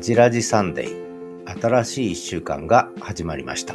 [0.00, 1.60] ジラジサンデー。
[1.60, 3.74] 新しい一週間が始まりました。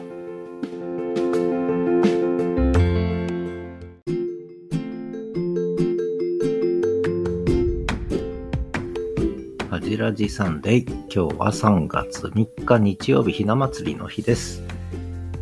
[9.69, 10.91] ハジラジサンデー。
[11.13, 14.63] 今日は3月3日日曜日ひな祭りの日です、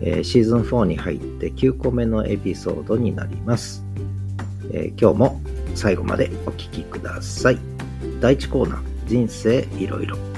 [0.01, 3.85] えーシーズン4に入って9個目のエピソードになります、
[4.73, 5.41] えー今日も
[5.75, 7.57] 最後までお聞きください。
[8.19, 8.83] 第1コーナー。
[9.07, 10.32] 人生いろいろ。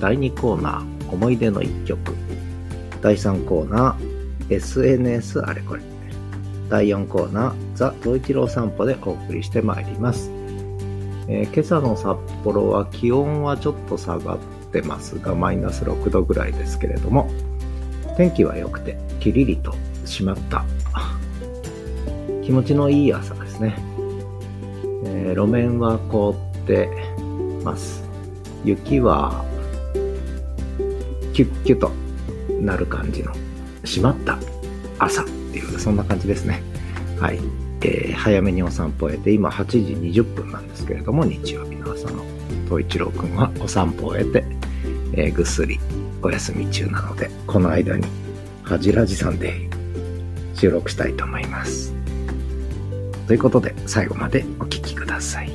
[0.00, 2.14] 第2コーナー思い出の一曲。
[3.02, 5.82] 第3コーナー SNS あれこれ。
[6.70, 10.30] 第4コーナーザ・ドイチロー散歩でお送りしてまいります、
[11.28, 14.38] えー今朝の札幌は気温はちょっと下がっ
[14.72, 17.28] てますがマイナス6度ぐらいですけれども
[18.16, 19.72] 天気は良くてキリリと
[20.04, 20.64] 締まった。
[22.44, 23.74] 気持ちのいい朝ですね、
[25.04, 26.30] えー路面は凍
[26.62, 26.88] って
[27.64, 28.02] ます。
[28.64, 29.44] 雪は
[31.40, 31.90] キュッキュと
[32.60, 33.32] なる感じの。
[33.84, 34.38] 締まった
[34.98, 36.62] 朝っていうそんな感じですね。
[37.18, 37.38] はい、
[37.82, 42.22] えー早めにお散歩を終えて今8時20分なんですけれども日曜日の朝の
[42.66, 44.44] 東一郎くんはお散歩を終えて、
[45.14, 45.80] えーぐっすり
[46.22, 48.06] お休み中なのでこの間に
[48.62, 49.70] 恥ラジさんで
[50.54, 51.94] 収録したいと思います。
[53.26, 55.50] ということで最後までお聞きください。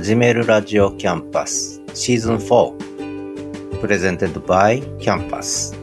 [0.00, 5.76] 始めるラジオキャンパスシーズン4 presented by キャンパス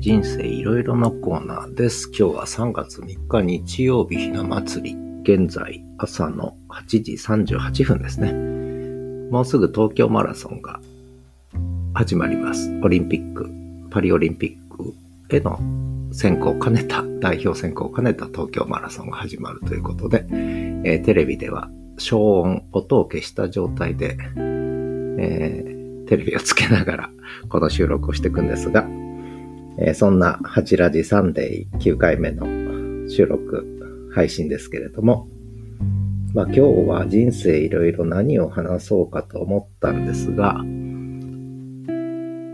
[0.00, 2.08] 人生いろいろのコーナーです。
[2.16, 5.05] 今日は3月3日日曜日ひな祭り。
[5.26, 8.32] 現在朝の8時38分ですね。
[9.32, 10.78] もうすぐ東京マラソンが
[11.94, 12.70] 始まります。
[12.84, 13.50] オリンピック、
[13.90, 14.94] パリオリンピック
[15.34, 15.58] への
[16.12, 24.16] 選考を兼ねた、代表選考を兼ねた東京マラソンが始まるということで、えーテレビでは消音、音を消した状態で、
[25.18, 27.10] えーテレビをつけながら
[27.48, 28.86] この収録をしていくんですが、
[29.80, 32.46] えーそんな8ラジサンデー9回目の
[33.10, 33.75] 収録
[34.16, 35.28] 配信ですけれども、
[36.32, 40.54] まあ今日は人生いろいろ何を話そうかと思ったんですが、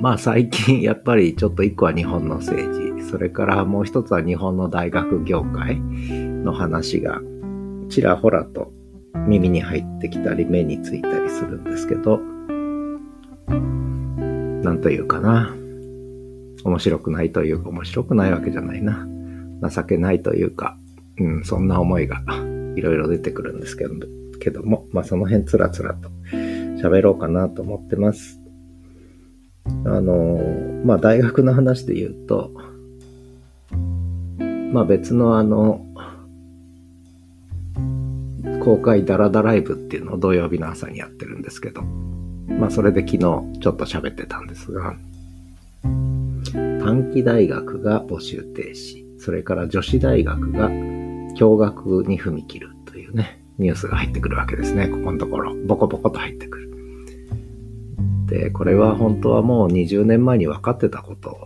[0.00, 7.20] まあ最近 やっぱりちょっと一個は日本の政治、それからもう一つは日本の大学業界の話が
[7.88, 8.72] ちらほらと
[9.28, 12.18] 耳に入ってきたり目についたりするんですけど、
[14.64, 15.54] なんというかな。
[16.64, 19.06] 面白くないというか、面白くないわけじゃないな。
[19.70, 20.76] 情けないというか、
[21.22, 22.22] うん、そんな思いが
[22.74, 23.94] いろいろ出てくるんですけど、
[24.40, 28.40] けども、まあその辺つらつらと喋ろうかなと思ってます。
[29.84, 30.40] あの、
[30.84, 32.50] まあ大学の話で言うと、
[34.72, 35.86] まあ別のあの、
[38.64, 44.96] 公開ダラダライブっていうのを土曜日の朝にやってるんですけど、まあそれで昨日ちょっと喋ってたんですが、
[46.52, 50.68] 短期大学が募集停止、それから女子大学が
[51.34, 55.54] 共学に踏み切るというね、ニュースが入ってくるわけですね、ここのところ。
[55.66, 56.62] ボコボコと入ってくる。
[58.26, 61.36] で、これは本当はもう20年前に分かってたこと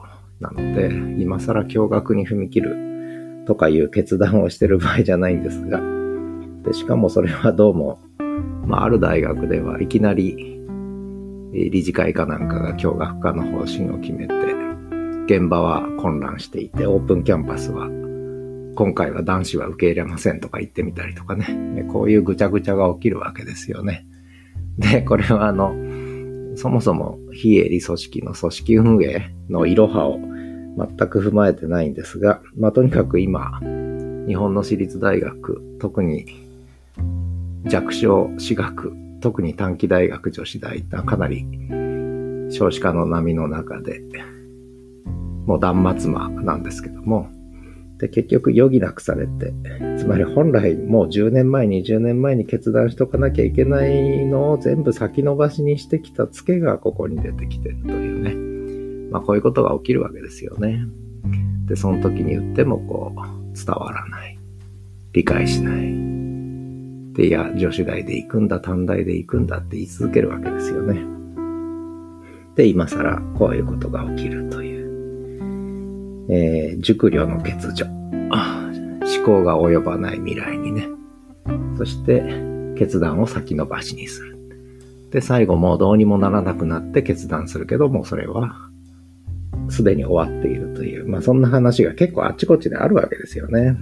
[0.41, 5.81] なので、今更共学に踏み切るとかいう決断をしてる場合じゃないんですが、
[6.63, 7.99] で、しかもそれはどうも、
[8.67, 10.61] まあ、ある大学ではいきなり、
[11.53, 14.35] 理事会かなんかが共学化の方針を決めて、
[15.27, 17.89] 現場は混乱していて、オープンキャンパスは、
[18.77, 24.07] 今回は男子は受け入れませんとか言ってみたりとかね、こういうぐちゃぐちゃが起きるわけですよね。
[24.79, 25.75] で、これはあの、
[26.57, 33.61] そもそも非営利組織の組織運営のいろはを全く踏まえてないんですが、まあとにかく今、
[34.29, 36.27] 日本の私立大学、特に
[37.65, 41.47] 弱小私学、特に短期大学女子大ってかなり
[42.51, 44.03] 少子化の波の中で、
[45.47, 47.31] もう断末魔なんですけども、
[47.99, 49.55] で、結局余儀なくされて、
[49.99, 59.11] つまり本来もう10年前、20年前に決断しとかなきゃいけないのを全部先延ばしにしてきたツケがここに出てきてるというね。
[59.11, 60.87] まあこういうことが起きるわけですよね。
[61.67, 64.39] で、その時に言ってもこう、伝わらない。
[65.13, 66.07] 理解しない。
[67.15, 71.01] で、いや、女子大で行くんだ、短大で行くんだって言い続けるわけですよね。
[72.55, 74.76] で、今更こういうことが起きるという。
[76.29, 77.87] えー、熟慮の欠如。
[79.07, 80.89] 思考が及ばない未来にね。
[81.79, 82.23] そして、
[82.77, 84.37] 決断を先延ばしにする。
[85.11, 88.57] で、最後もうどうにもならなくなって決断するけども、それは、
[89.69, 93.77] すでに終わっているという、まあそんな話が結構あっちこっちであるわけですよね。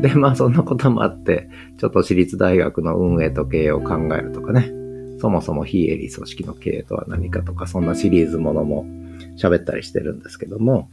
[0.00, 4.72] で、まあそんなこともあって、ちょっと私立大学の運営と経営を考えるとかね、
[5.20, 8.86] そもそも非営利組織の経営とは何かとか、そんなシリーズものも
[9.36, 10.88] 喋ったりしてるんですけども、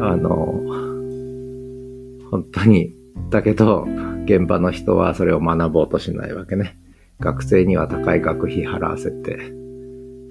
[0.00, 0.60] あの、
[2.30, 2.94] 本当に、
[3.30, 3.86] だけど、
[4.24, 6.78] 現場の人はそれを学ぼうとしないわけね。
[7.20, 9.52] 学生には高い学費払わせて、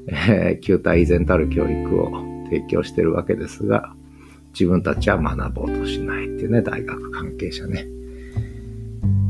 [0.07, 2.11] えー、旧体依然たる教育を
[2.45, 3.93] 提供してるわけですが、
[4.53, 7.87] 自分たちは学ぼうとしないっていうね、大学関係者ね。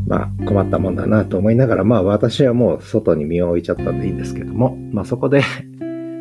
[0.08, 5.42] まあ困ったもんだなと思いながら、まあ私はもう外に身を置いちゃったんでいいんですけども、まあそこで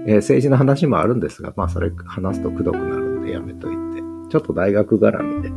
[0.06, 5.50] え、政治の話もあるんですが、まあそれ話すとくどくなるでやめといて、ちょっと大学絡みで、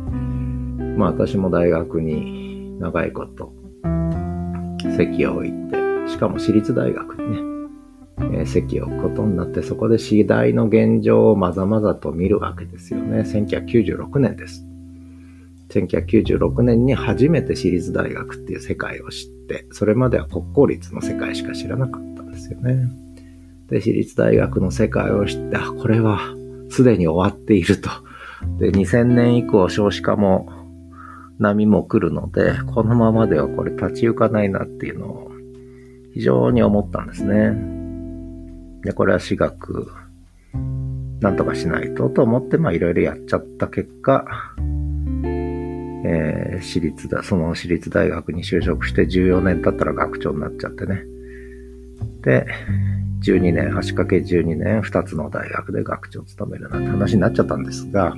[0.96, 3.52] まあ私も大学に長いこと
[4.96, 13.20] 席を置いて、しかも私立大学にね、えー、席を置くことになって、そこで次第の現状をまざまざと見るわけですよね。
[13.20, 14.64] 1996年です。
[15.70, 22.88] 1996年に初めて私立大学っていう世界を知って、それまでは国公立の世界しか知らなかったんですよね。
[23.68, 26.20] で、私立大学の世界を知って、あ、これは
[26.70, 27.90] すでに終わっていると。
[28.58, 30.48] で、2000年以降少子化も
[31.38, 35.30] 波も来るので、このままではこれ立ち行かないなっていうのを
[36.14, 37.76] 非常に思ったんですね。
[38.82, 39.88] で、これは私学、
[41.20, 44.24] なんとかしないとと思って、まあいろいろやっちゃった結果、
[46.04, 51.02] えー、私立だ、その私立大学に就職して14年経ったら学長になっちゃってね。
[52.26, 52.44] で、
[53.22, 58.16] 12年、足掛け12年、2つの大学で学長を務めるなんて話になっちゃったんですが、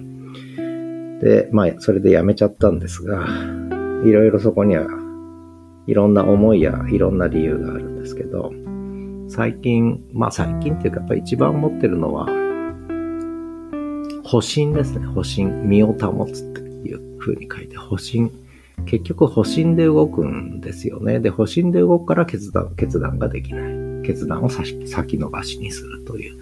[1.21, 3.27] で、まあ、それで辞めちゃったんですが、
[4.05, 4.87] いろいろそこには、
[5.87, 8.51] いろんな思いやいろんな理由があるんですけど、
[9.29, 12.27] 最近、まあ最近っていうかやっぱ一番思ってるのは、
[14.25, 15.07] 保身ですね。
[15.07, 15.45] 保身。
[15.45, 18.31] 身を保つっていう風に書いて、保身。
[18.87, 21.21] 結局保身で動くんですよね。
[21.21, 23.88] で、保身で動くから決断、決断ができない。
[24.09, 26.39] 決断を先延ばしにするという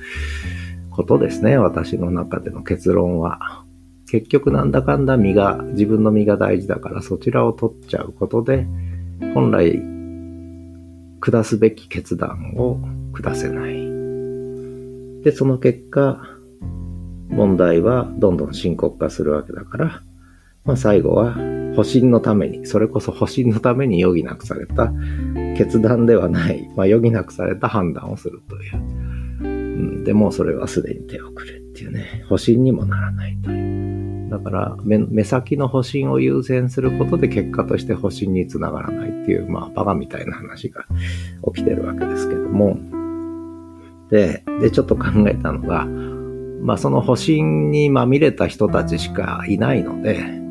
[0.92, 1.58] ことですね。
[1.58, 3.64] 私の中での結論は。
[4.08, 8.68] 結局なんだかんだ身が、自分の身が大事だからそちらを取っちゃうことで、
[9.34, 9.82] 本来、
[11.20, 12.78] 下すべき決断を
[13.12, 13.74] 下せない。
[15.24, 16.22] で、その結果、
[17.30, 20.02] 問題はどんどん深刻化するわけだから、
[20.64, 21.36] まあ最後は
[21.76, 24.92] 保身のために、それこそ保身のために余儀なくされた
[25.56, 28.76] 決断ではない、まあ余儀なくされた判断をするという。
[28.76, 34.30] うん、でもそれはすでに手遅れっていうね、保身にもならないという。
[34.30, 40.84] だから目、目先の保身を優先することで結果として保身につながらないっていう、まあ、バカみたいな話が
[41.54, 42.78] 起きてるわけですけども。
[44.10, 50.45] で、で、ちょっと考えたのが、まあ、その保身にまみれた人たちしかいないので、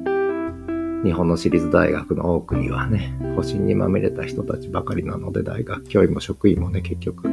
[1.05, 7.29] 日本の私立大学の多くにはね、保身にまみれた人たちばかりなので、大学教員も職員もね、結局。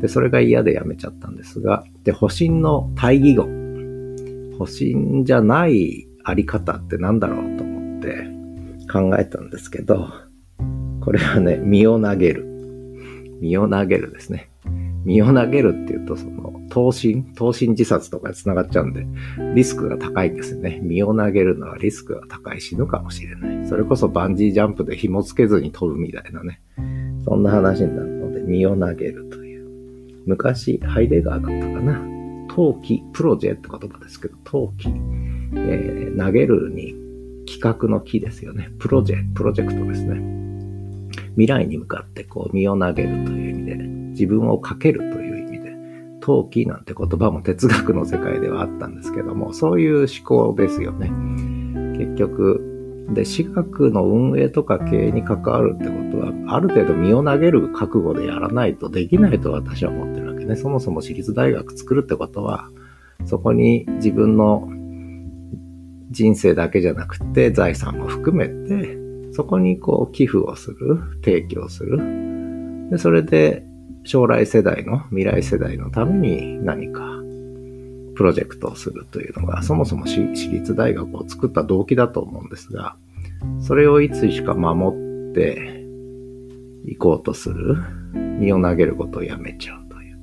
[0.00, 3.44] で、それが嫌で辞めちゃったんですが、で、保身の対義語。
[4.58, 8.30] 保身じゃないあり方って何だろうと思って
[8.90, 10.08] 考えたんですけど、
[11.02, 12.46] これはね、身を投げる。
[13.42, 14.48] 身を投げるですね。
[15.06, 19.06] 身を投げるっていうと、その、投身投身自殺とかに繋がっちゃうんで、
[19.54, 20.80] リスクが高いんですよね。
[20.82, 23.68] 身を投げるのはリスクが高い死ぬかもしれない。
[23.68, 26.60] それこそバンジージャンプで紐つけずに飛ぶみたいなね。
[27.24, 29.68] そんな話になるので、身を投げるという。
[30.26, 32.02] 昔、ハイデガーだったかな。
[32.48, 34.88] 陶器、プロジェって言葉ですけど、陶器、
[35.54, 36.94] えー、投げるに
[37.46, 38.70] 企画の木ですよね。
[38.80, 40.36] プロジェ、プロジェクトですね。
[41.34, 43.76] 未来に向かってこう身を投げるという意味で、
[44.16, 45.72] 自分をかけるという意味で、
[46.20, 51.12] 陶器なんて言葉も哲学の世界ではあったんですけども、そういう思考ですよね。
[51.98, 52.72] 結局、
[53.10, 60.56] で、私学の運営とか経営に関わるってことは、ある程度身を投げる覚悟でやらないとできないと私は思ってるわけね。
[60.56, 62.68] そもそも私立大学作るってことは、
[63.24, 64.68] そこに自分の
[66.10, 68.98] 人生だけじゃなくて財産も含めて、
[69.32, 72.00] そこにこう寄付をする、提供する。
[72.90, 73.64] で、それで
[74.06, 77.02] 将来世代の、未来世代のために何か
[78.14, 82.96] プロジェクトをするというのが、そもそも私立大学を作った動機だと思うんですが、
[83.60, 84.96] それをいつしか守
[85.30, 85.84] って
[86.86, 87.76] いこうとする、
[88.38, 90.18] 身を投げることをやめちゃうという。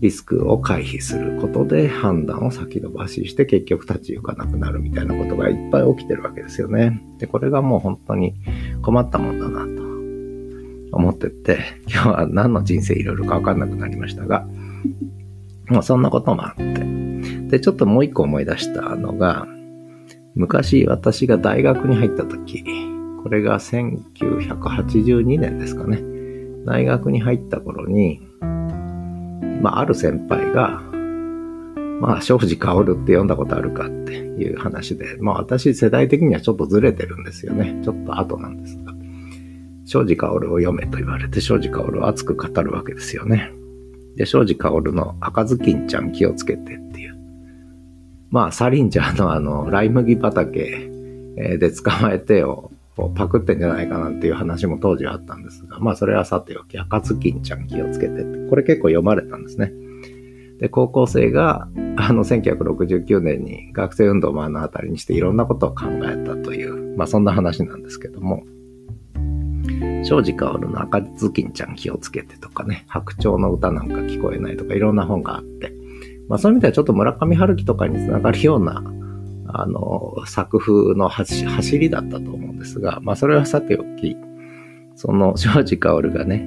[0.00, 7.02] リスクを回避することで判断を先延ばしして結局立ち行かなくなるみたいなことがいっぱい起きてるわけですよね。
[7.18, 8.34] で、これがもう本当に
[8.82, 9.85] 困ったもんだなと
[10.96, 14.46] 思ってて、今日は何の人生いろいろかわかんなくなりましたが、
[15.66, 16.62] まあそんなこともあって。
[17.48, 19.46] で、ちょっともう一個思い出したのが、
[20.34, 22.64] 昔私が大学に入った時、
[23.22, 26.02] これが1982年ですかね。
[26.64, 28.20] 大学に入った頃に、
[29.62, 30.82] まあ、ある先輩が、
[32.00, 37.80] まあ、庄司薫って読んだことあるかっていう話で、まあ私世代的にはちょっとずれてるんですよね。
[37.82, 38.76] ちょっと後なんです。
[39.86, 43.52] 庄司薫を読めと言われて、庄司薫を熱く語るわけですよね。
[44.16, 47.16] で、庄司薫の赤ずきんちゃん気をつけてっていう。
[48.30, 50.90] まあ、サリンジャーのあの、ライ麦畑
[51.36, 52.70] で捕まえてを
[53.14, 59.72] パクってんじゃないかなんていう話も当時はあったんですが、まあそれはさておき、赤ずきんちゃん気をつけてって、これ結構読まれたんですね。
[60.58, 68.44] で、高校生が、あの、1969年に学生運動を目の当たりにしていろんなことを考えたという、まあそんな話なんですけども、
[70.06, 75.72] 庄司薫の赤ずきんちゃん気をつけてとかね、白鳥の歌なんか聞こえないとかいろんな本があって、
[76.28, 78.82] まあそういう意味ではちょっと村上春樹とかにつながるような
[79.48, 84.16] あの、作風の走りだったと思うんですが、まあそれはさておき、
[84.94, 86.44] その庄司薫がね、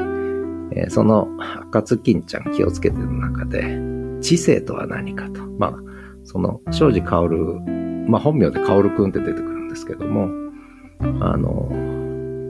[0.76, 1.28] えー、その
[1.62, 3.80] 赤ずきんちゃん気をつけてる中で、
[4.22, 5.42] 知性とは何かと。
[5.58, 5.74] まあ、
[6.24, 7.36] その庄司薫、
[8.08, 10.30] まあ本名で薫くんって出てくるんですけども、
[11.22, 11.70] あの、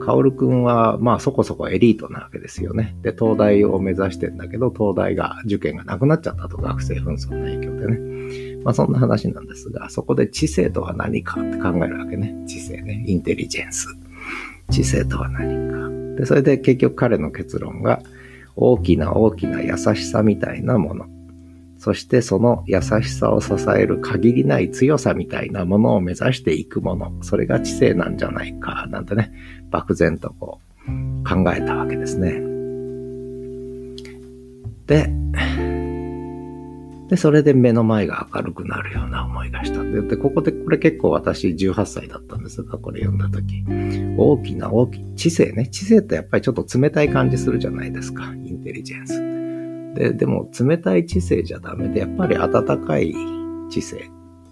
[0.00, 2.96] 薫くんは、まあそこそこエリートなわけですよね。
[3.02, 8.62] で、東大を目指してんだけど、東大が、受験がなくなっちゃったと、学生紛争の影響でね。
[8.64, 12.34] まあそんな話なんですが、そこで知性とは何かって考えるわけね。
[12.46, 13.04] 知性ね。
[13.06, 13.86] インテリジェンス。
[14.70, 16.16] 知性とは何か。
[16.18, 18.02] で、それで結局彼の結論が、
[18.56, 21.06] 大きな大きな優しさみたいなもの。
[21.78, 27.10] そしてその優しさを支える限りない強さみたいなものを目指していくもの。
[27.22, 29.32] それが知性なんじゃないか、なんてね、
[29.70, 30.90] 漠然とこう
[31.28, 32.40] 考えたわけですね。
[34.86, 35.10] で、
[37.10, 43.64] で、それで目の前が明るくなるような思いがしたで、で、ここで、これ結構私18歳だったんですが、これ読んだ時。
[44.16, 45.66] 大きな大きい、知性ね。
[45.66, 48.32] 知性ってやっぱりちょっと冷たい感じするじゃないですか。
[48.44, 49.98] インテリジェンス。
[49.98, 53.12] で、でも冷たい知性じゃダメで、やっぱり温かい
[53.70, 54.08] 知性。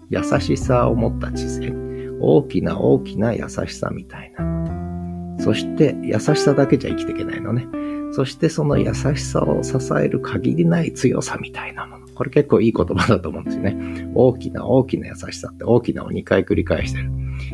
[0.09, 1.73] 優しさを持った知性。
[2.19, 4.98] 大きな大きな優しさみたいな。
[5.39, 7.67] そして、優しさだけじゃ生きていけないのね。
[8.11, 12.07] そしてその優しさを支える限りない強さみたいなもの。
[12.07, 14.11] これ結構いい言葉だと思うんですよね。
[14.13, 17.11] 大きな大きな優しさって大きなを2回繰り返してる。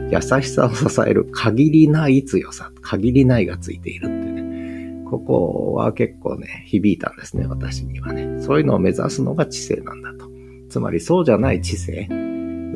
[0.10, 5.04] 優しさを支える限りない強さ、限りないがついているってね。
[5.06, 8.42] ここは結構ね、響いたんですね、私にはね。
[8.42, 10.30] そういうのを目指すのが知性なんだと。
[10.70, 12.08] つまりそうじゃない知性、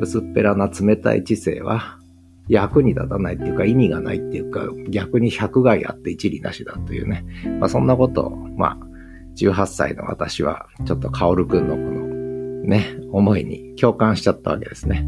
[0.00, 1.98] 薄っぺらな冷たい知性は、
[2.50, 7.24] 役に立たないっていうか意味がないっていうか逆に百害あって一理なしだというね。
[7.60, 8.90] まあそんなことを、まあ
[9.36, 12.10] 18歳の私はちょっとカオルくんのこの
[12.62, 15.06] ね、思いに共感しちゃったわけですね。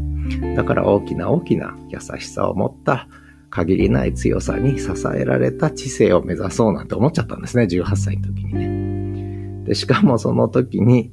[0.55, 3.07] だから大きな大きな優しさを持った
[3.49, 9.63] 限りない強さに支えられた知性を目指そうなんて思っちゃったんですね、18歳の時にね。
[9.65, 11.11] で、しかもその時に、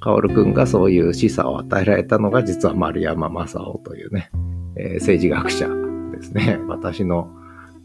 [0.00, 4.30] カオルくんがそういう示唆を与えられたのが実は丸山正夫というね、
[4.76, 5.68] えー、政治学者
[6.10, 6.58] ですね。
[6.68, 7.30] 私の、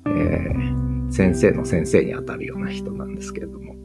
[0.07, 3.75] えー、先生の先生にあたるような人なんですけれども。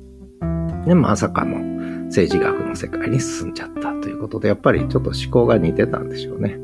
[0.87, 1.59] で、まさかの
[2.07, 6.59] 政治学の世界に進んじゃったということで、やっぱりちょっと思考が似てたんでしょうね。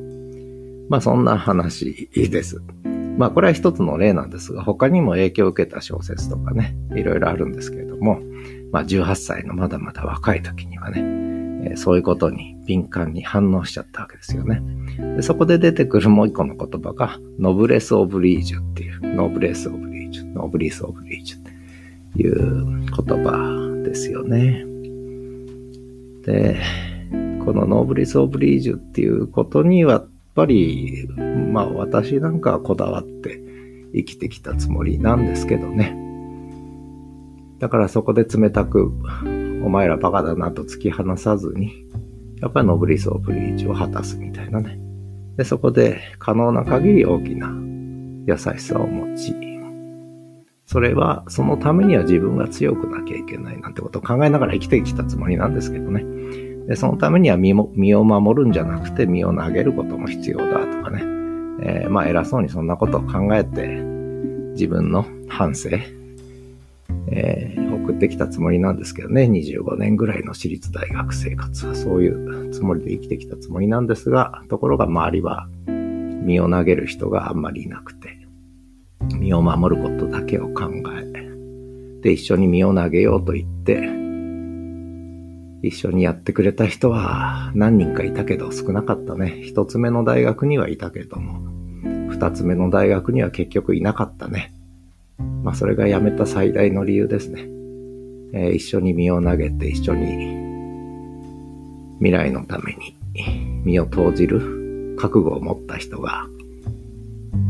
[0.88, 2.62] まあそんな話です。
[3.18, 8.20] まあこれは一つの例なんですが、他にも影響を受けた小説とかね、いろいろあるんですけれども、
[8.70, 11.25] まあ18歳のまだまだ若い時にはね、
[11.74, 14.62] そういうことに敏感に反応しちゃったわけですよね。
[15.16, 24.64] でそこで出てくるもう一個の言葉が、ノブレス・オブリージュっていう、ノブレス・オブリージュ、ノブリス・オブリージュっていう言葉ですよね。
[26.24, 26.56] で、
[27.44, 31.08] このノーブリス・オブリージュっていうことには、やっぱり、
[31.52, 33.40] まあ私なんかはこだわって
[33.94, 35.96] 生きてきたつもりなんですけどね。
[37.58, 38.92] だからそこで冷たく
[39.66, 41.88] お前らバカだなと突き放さずに、
[42.40, 44.78] やっぱりノブリス・オブリージュを果たすみたいなね。
[45.36, 47.52] で、そこで可能な限り大きな
[48.26, 49.34] 優しさを持ち、
[50.66, 56.04] それは、そのためには自分が強くなきゃいけないなんてことを考えながら生きてきたつもりなんですけどね。
[56.68, 61.02] で、そのためには身も身を守るんじゃなくて身を投げることも必要だとかね。
[61.62, 63.66] えー、まあ偉そうにそんなことを考えて、
[64.52, 65.70] 自分の反省、
[67.08, 78.18] えー、送ってきたつもりなんですけどね、25年ぐらいの私立大学生活はそういうつもりで生きてきたつもりなんですが、ところが周りは身を投げる人があんまりいなくて、
[79.18, 81.26] 身を守ることだけを考え、
[82.02, 84.06] で、一緒に身を投げようと言って、
[85.62, 89.40] 一緒にやってくれた人は何人かいたけど少なかったね。
[89.42, 91.40] 一つ目の大学にはいたけども、
[92.10, 94.52] 二つ目の大学には結局いなかったね。
[95.18, 97.48] まあそれが辞めた最大の理由ですね。
[98.32, 100.36] えー、一緒に身を投げて一緒に
[101.98, 102.96] 未来のために
[103.64, 106.26] 身を投じる覚悟を持った人が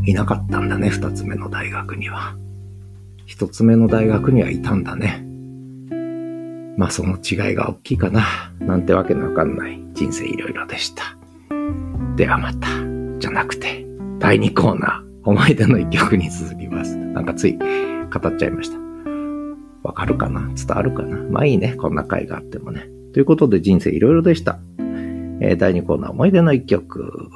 [0.07, 2.37] いなかったんだね、二つ目の大学には。
[3.27, 5.25] 一つ目の大学にはいたんだね。
[6.77, 8.25] まあその違いが大きいかな。
[8.61, 11.17] なんてわけのわかんない人生いろいろでした。
[12.15, 12.69] ではまた、
[13.19, 13.85] じゃなくて、
[14.21, 16.97] 第2コーナー、思い出の一曲に続きます。
[16.97, 18.79] なんかつい語っちゃいました。
[19.83, 20.49] わかるかな？
[20.55, 21.17] 伝わるかな？
[21.31, 21.75] まあいいね。
[21.75, 22.89] こんな回があってもね。
[23.13, 24.61] ということで人生いろいろでした。
[25.41, 27.29] えー、第2コーナー、思い出の一曲。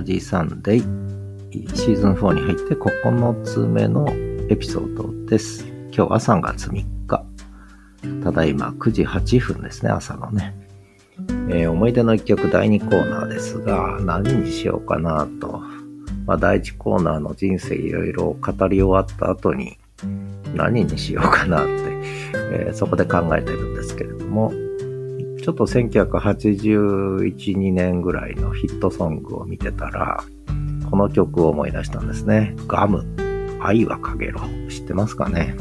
[0.00, 4.08] ラジサンデーシーズン4に入って9つ目の
[4.48, 5.66] エピソードです。
[5.94, 6.72] 今日は3月3
[7.06, 7.26] 日。
[8.24, 10.54] ただいま9時8分ですね、朝のね。
[11.50, 15.60] えー、思い出の一曲第2コーナーですが、何にしようかなと。
[16.24, 19.76] まあ、第1コーナーの人生いろいろ語り終わった後に、
[20.54, 21.72] 何にしようかなって、
[22.52, 24.50] えー、そこで考えてるんですけれども、
[25.40, 30.22] ちょっと1981、2年ぐらいのヒットソングを見てたら、
[30.90, 32.54] この曲を思い出したんですね。
[32.66, 33.06] ガム、
[33.60, 34.40] 愛はかげろ。
[34.68, 35.56] 知ってますかね？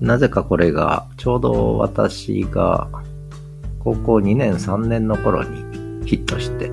[0.00, 2.88] なぜかこれが、ちょうど私が
[3.80, 6.70] 高校2年3年の頃にヒットして、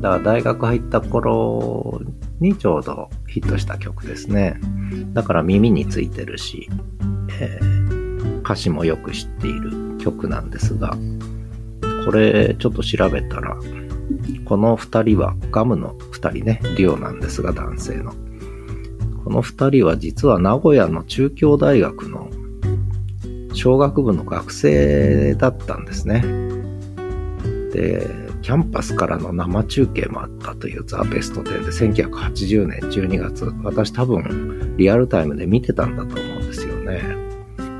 [0.00, 2.00] だから大学入った頃
[2.40, 4.58] にちょうどヒットした曲ですね。
[5.12, 6.68] だから耳についてるし、
[7.40, 10.96] えー、歌詞もよく知っている曲なんですが、
[12.04, 13.56] これちょっと調べたら、
[14.44, 18.12] この二人はガムの二人ね、デュオなんですが男性の。
[19.24, 22.28] この二人は実は名古屋の中京大学の
[23.54, 26.22] 小学部の学生だったんですね。
[27.72, 28.06] で、
[28.42, 36.20] キャンパスからの生中継もあったというザ・ベスト10で1980年12月、私多分リアルタイムで見てたんだと。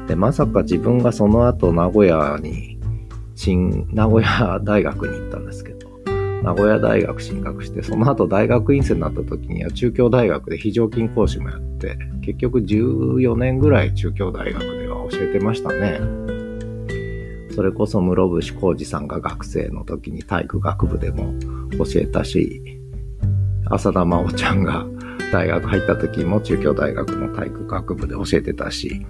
[0.06, 2.78] で、まさか自分がその後名古屋に、
[3.34, 5.88] 新、名古屋大学に行ったんですけど、
[6.42, 16.00] 名古屋大学進学して、その後大学院生になった時には中京大学で非常勤講師もやって、結局14年ぐらい中京大学では教えてましたね。
[17.54, 21.34] それこそ室伏浩二さんが学生の時に体育学部でも
[21.78, 22.80] 教えたし、
[23.66, 24.86] 浅田真央ちゃんが
[25.32, 29.06] 大学入った時も中京大学の体育学部で教えてたし、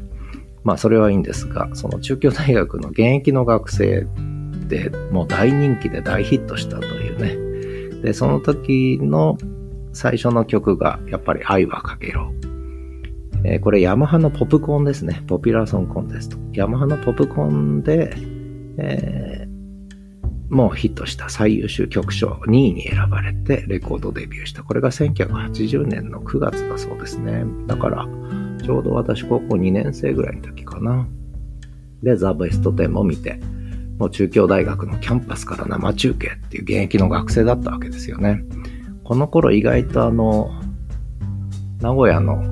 [0.65, 4.07] まあそれはいいんですが、その中京大学の現役の学生
[4.69, 8.03] でもう大人気で大ヒットしたというね。
[8.03, 9.39] で、その時の
[9.93, 12.33] 最初の曲がやっぱり愛はかけろ。
[13.45, 15.23] えー、これヤマハのポップコーンですね。
[15.27, 16.39] ポピュラーソンコンテスト。
[16.53, 18.15] ヤマハのポップコーンで、
[18.79, 24.63] えー、もうヒットした最優秀曲賞2位に選ばれてレコードデビューした。
[24.63, 27.45] これが1980年の9月だそうですね。
[27.67, 28.07] だから、
[28.63, 31.07] ちょうど私高校2年生ぐらいの時かな。
[32.03, 33.39] で、ザ・ベスト10も見て、
[33.99, 38.43] もう中京大学のキャンパスから生中継っていう現役の学生だったわけですよね。
[39.05, 40.51] この頃意外とあの、
[41.81, 42.43] 名古屋の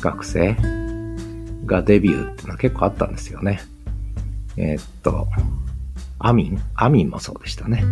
[0.00, 0.56] 学生
[1.66, 3.60] がデビューっていうのは結構あったんですよね。
[4.56, 5.28] えー、っと、
[6.18, 7.82] アミンアミンもそうでしたね。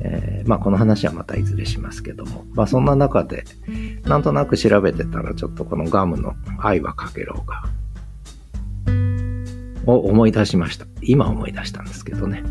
[0.00, 3.44] えー、まあこの話はまたいずれしますけども、まあそんな中で、
[4.04, 7.64] なんとなく調べてたらちょっとこの雅夢の愛はかげろうが、
[9.86, 10.86] を思い出しました。
[11.02, 12.42] 今思い出したんですけどね。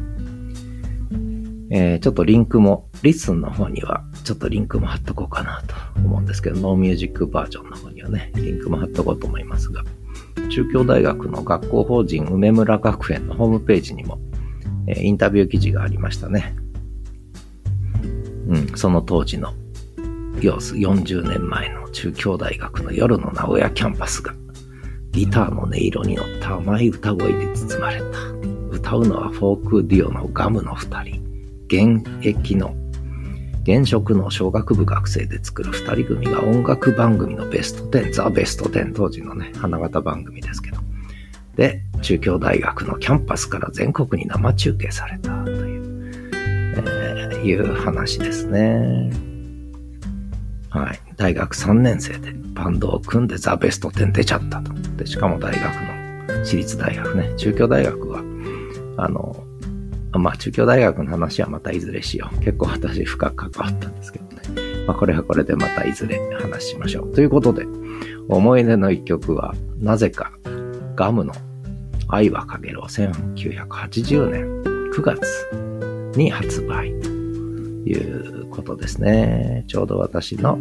[1.72, 9.84] えー、ちょっとリンクも、リッスンの方には、ちょっとリンクも貼っとこうかなと思うんですけど、 no music バージョンの方にはね、リンクも貼っとこうと思いますが、
[10.50, 14.20] 中京大学の学校法人梅村学園のホームページにも、
[14.88, 16.56] え、インタビュー記事がありましたね。
[18.48, 19.54] うん、その当時の
[20.42, 24.34] 様子、40年前の中京大学の夜の名古屋キャンパスが
[25.12, 28.06] ギターの音色に乗った甘い歌声で包まれた。
[28.70, 31.24] 歌うのはフォークデュオの雅夢の二人。
[31.68, 32.76] 現役の、
[33.64, 40.78] 現職の商学部学生で作る二人組が音楽番組のベスト10、ザ・ベスト10、当時のね、花形番組ですけど。
[41.56, 49.12] で、中京大学のキャンパスから全国に生中継されたという、えー、いう話ですね。
[50.70, 51.00] はい。
[51.16, 54.74] 大学3年生でバンドを組んでザ・ベスト10出ちゃったと。
[54.98, 58.20] で、しかも大学の私立大学ね、中京大学は、
[58.98, 59.44] あの、
[60.12, 62.40] まあ中京大学の話はまたいずれしよう。
[62.40, 64.42] 結構私深く関わったんですけどね。
[64.86, 67.14] まあこれはこれでまたいずれ話しましょう。
[67.14, 67.66] ということで、
[68.28, 70.32] 思い出の一曲は、なぜか
[70.96, 71.34] ガムの
[72.08, 79.66] 愛はかげろう1980年9月に発売ということですね。
[79.68, 80.58] ちょうど私の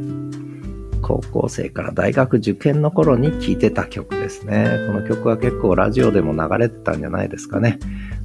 [1.02, 4.86] 高校生から大学受験の頃に聴いてた曲ですね。
[4.86, 7.78] この曲は結構ラジオでも流れてたんじゃないですかね。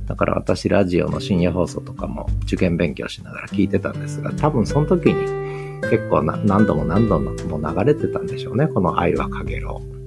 [0.08, 8.68] だから私ラジオの深夜放送とかも受験勉強しながら聞いてたんですが、多分その時に結構何度も何度も流れてたんでしょうね。
[8.68, 9.99] この愛はかげろう。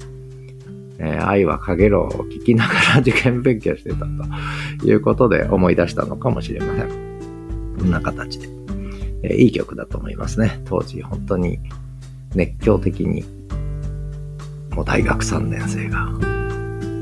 [1.05, 3.97] えー、愛はかげろうを聞きながら受験勉強してた
[4.81, 6.89] ということで思い出したのかもしれません。
[7.79, 8.49] こんな形で。
[9.25, 10.61] えー、いい曲だと思いますね。
[10.65, 11.59] 当時本当に
[12.37, 13.25] 熱狂的に、
[14.71, 16.07] もう大学3年生が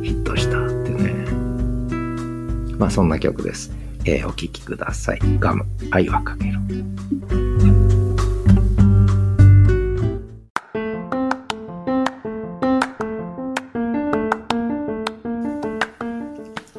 [0.03, 2.77] ヒットしたっていうね。
[2.79, 3.71] まあそんな曲です。
[4.07, 5.19] えー、お聴きください。
[5.39, 7.80] ガム、愛はかけろ。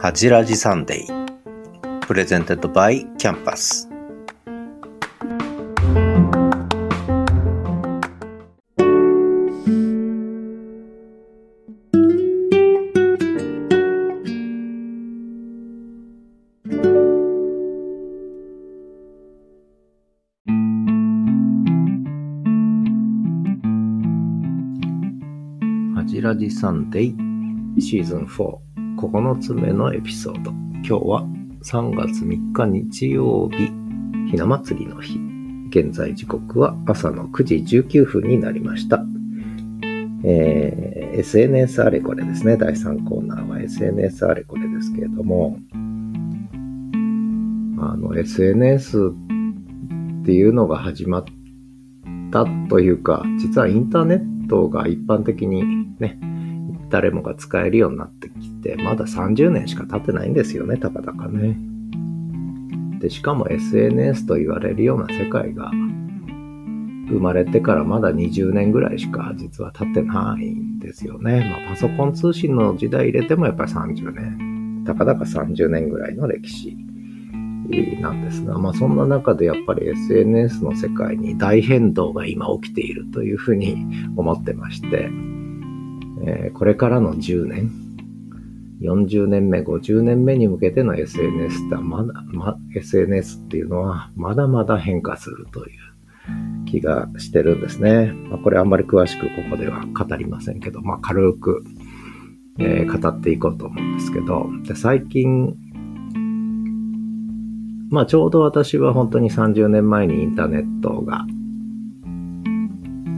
[0.02, 2.00] ハジラジサンデー。
[2.08, 3.88] プレゼンテッドバイキャンパス。
[25.94, 28.58] ハジラジサンデーシーズン4。
[29.08, 30.52] 9つ目のエピソード。
[30.52, 31.24] 今日は
[31.64, 33.72] 3月3日日曜日、
[34.30, 35.18] ひな祭りの日。
[35.70, 39.04] 現在時刻は朝の9時19分になりました。
[40.24, 42.58] えー、SNS あれこれですね。
[42.58, 45.58] 第3コーナーは SNS あれこれですけれども、
[47.80, 51.26] あの、SNS っていうのが始まっ
[52.32, 55.64] たというか、実はインターネットが一般的に
[56.00, 56.20] ね、
[56.92, 61.58] 誰もが使えるようになってきて、まだ30年しか経ってないんですよね、たかだかね。
[63.00, 65.72] で、しかも SNS と言われるような世界が
[67.08, 71.50] 生まれてからまだ20年ぐらいしか実は経ってないんですよね。
[71.50, 76.78] まあパソコン通信の時代入れてもやっぱり30年、たかだか30年ぐらいの歴史
[78.02, 85.10] なんですが、まあそんな中でやっぱり SNS の世界に大変動が今起きているというふうに思ってまして、
[86.26, 87.72] えー、これからの10年、
[88.82, 95.80] 40年目、50年目に向けての SNS ってまだ、ま、SNS っていうのはまだまだ変化するという
[96.66, 98.12] 気がしてるんですね。
[98.30, 101.64] まあ、これあんまり詳しくここでは語りませんけど、まあ、軽く、
[102.60, 105.56] えー、語っていこうと思うんですけど、で最近、
[107.90, 111.26] まあちょうど私は本当に30年前にインターネットが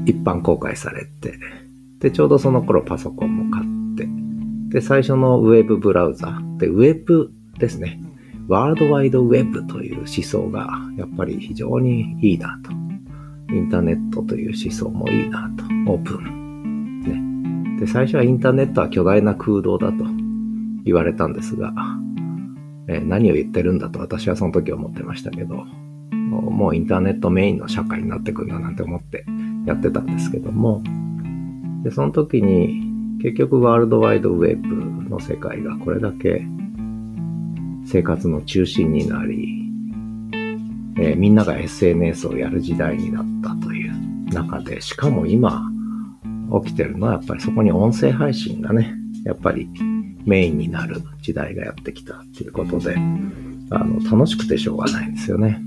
[0.06, 1.38] 一般公開されて、
[2.04, 4.08] で、ちょうどその頃パソコンも買って、
[4.68, 7.98] で、最初のウェブブラウザで、ウェブですね。
[8.50, 12.72] ワールドワイドウェブという思想がやっぱり非常にいいなと。
[13.54, 15.64] インターネットという思想もいいなと。
[15.94, 17.00] オープン。
[17.78, 17.80] ね。
[17.80, 20.04] で、最初はインターネットは巨大な空洞だと
[20.84, 21.74] 言われたんですが、
[22.90, 25.64] え、何を言ってるんだと私はその時思ってましたけど、
[26.30, 29.26] もうインターネットメインの社会になってくんだなんて思って
[29.66, 30.84] やってたんですけども、
[31.84, 36.46] で、その時に結局ワールドワイドウェブの世界がこれだけ
[37.86, 39.64] 生活の中心になり、
[40.98, 43.94] えー、みんなが SNS をやる時代になったという
[44.34, 45.70] 中で、しかも今
[46.64, 48.94] 起きてるのはやっぱりそこに音声配信がね、
[49.26, 49.70] やっぱり
[50.26, 55.62] メインになる時代がやってきたっていうことで、あの、楽しくてしょうがないんですよね。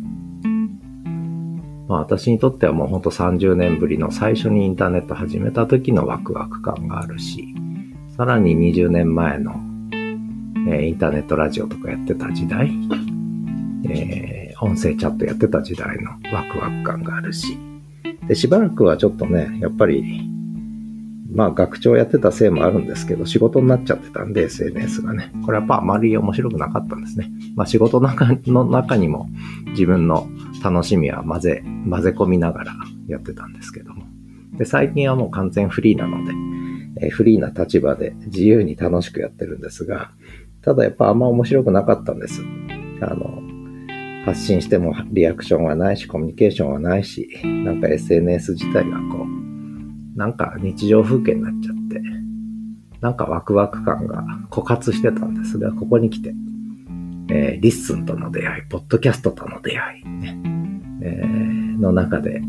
[1.89, 7.55] まあ私にとってはもうほんと30年ぶりの最初にインターネット始めた時のワクワク感があるし、
[8.17, 9.53] さらに20年前の、
[10.69, 12.71] えー、インターネットラジオとかやってた時代、
[13.89, 17.59] えー、音声チャットやってた時代のワクワク感があるし、
[18.27, 20.31] で、しばらくはちょっとね、やっぱり、
[21.33, 25.33] まあ学長やってたせいもあるんですけど、仕事になっちゃってたんで、SNS がね。
[25.45, 27.31] これやっぱあまり面白くなかったんですね。
[27.55, 29.29] まあ仕事の中の中にも
[29.67, 30.27] 自分の
[30.63, 32.75] 楽しみは混ぜ、混ぜ込みながら
[33.09, 34.05] やってたんですけども。
[34.59, 40.13] で、最近はもう完全フリーなので、え、フリーな立場で自由に楽しくやってるんですが、
[40.63, 42.43] ただやっぱあんま面白くなかったんです。
[43.01, 43.43] あの、
[44.25, 52.01] 発信してもリアクションはないし、コミュニケーションはないし、なんか SNS 自体がこう、なんか日常風景になっちゃって、
[53.01, 56.35] なんかワクワク感が枯渇してたんですが、ここに来て、
[57.31, 60.39] えー、リッスンとの出会い、ポッドキャストとの出会い、ね、
[61.03, 62.43] えー、の中で、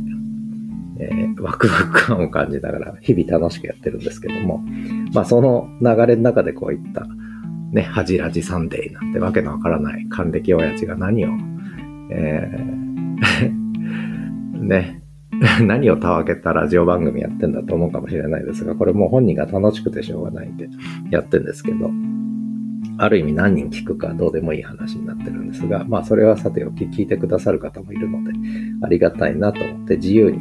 [0.99, 4.63] えー、ワクワク感を感じながら日々楽しくやってるんですけども、
[5.13, 7.05] まあその流れの中でこういった、
[7.71, 11.29] ね、ハジラジサンデーなんてわけのわからない還暦親父が何を
[12.09, 15.01] えー、 ね、
[15.65, 20.67] 何をたわけたラジオ番組やってんだと思うかもしれないですが、これもう本人が楽しくてしょうがないんで
[21.11, 21.91] やってんですけど、
[22.99, 28.31] ある意味何人聞くかどうでもいい話になってるんですが、まあそれはさておき聞いてくださる方もいるので、
[28.81, 30.39] ありがたいなと思って自由に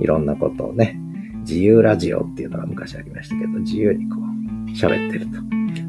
[0.00, 0.98] いろんなことをね、
[1.40, 5.32] 自由ラジオっていうのが昔ありましたけど、自由にこう喋ってると。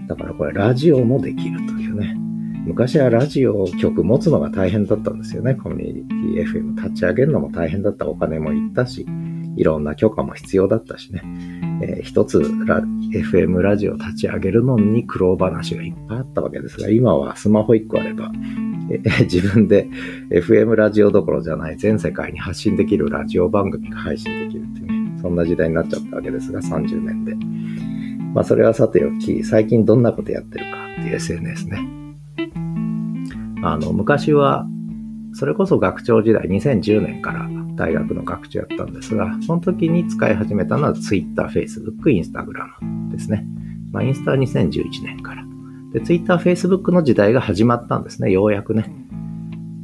[0.08, 2.17] だからこれラジオもできるというね。
[2.65, 5.56] 昔はラジオ局持つのが大変だったんですよね。
[5.56, 9.06] コミュニティ FM 立ち上げるのも大変だったお金もいったし、
[9.58, 11.22] いろんな許可も必要だったしね。
[11.84, 18.32] えー、一つラ FM ラジオ立ち上げるのに苦労話がいっぱいあったわけですが、今はスマホ1個あれば、
[18.90, 19.88] えー、自分で
[20.30, 27.36] FM ラジオどころじゃない全世界に発信できるラジオ番組が配信できるっていうね、そんな時代になっちゃったわけですが、30年で。
[28.34, 31.80] まあそれはさておき、最近どんなことやってるかっていう SNS ね。
[33.64, 34.66] あの、昔は、
[35.34, 43.46] それこそ学長時代、2010年から大学の学長やったんですが、その時に使い始めたのは Twitter、Facebook、Instagram ですね。
[43.92, 45.44] まあ、インスタは2011年から。
[45.94, 48.94] で、Twitter、Facebook の時代が始まったんですね、ようやくね。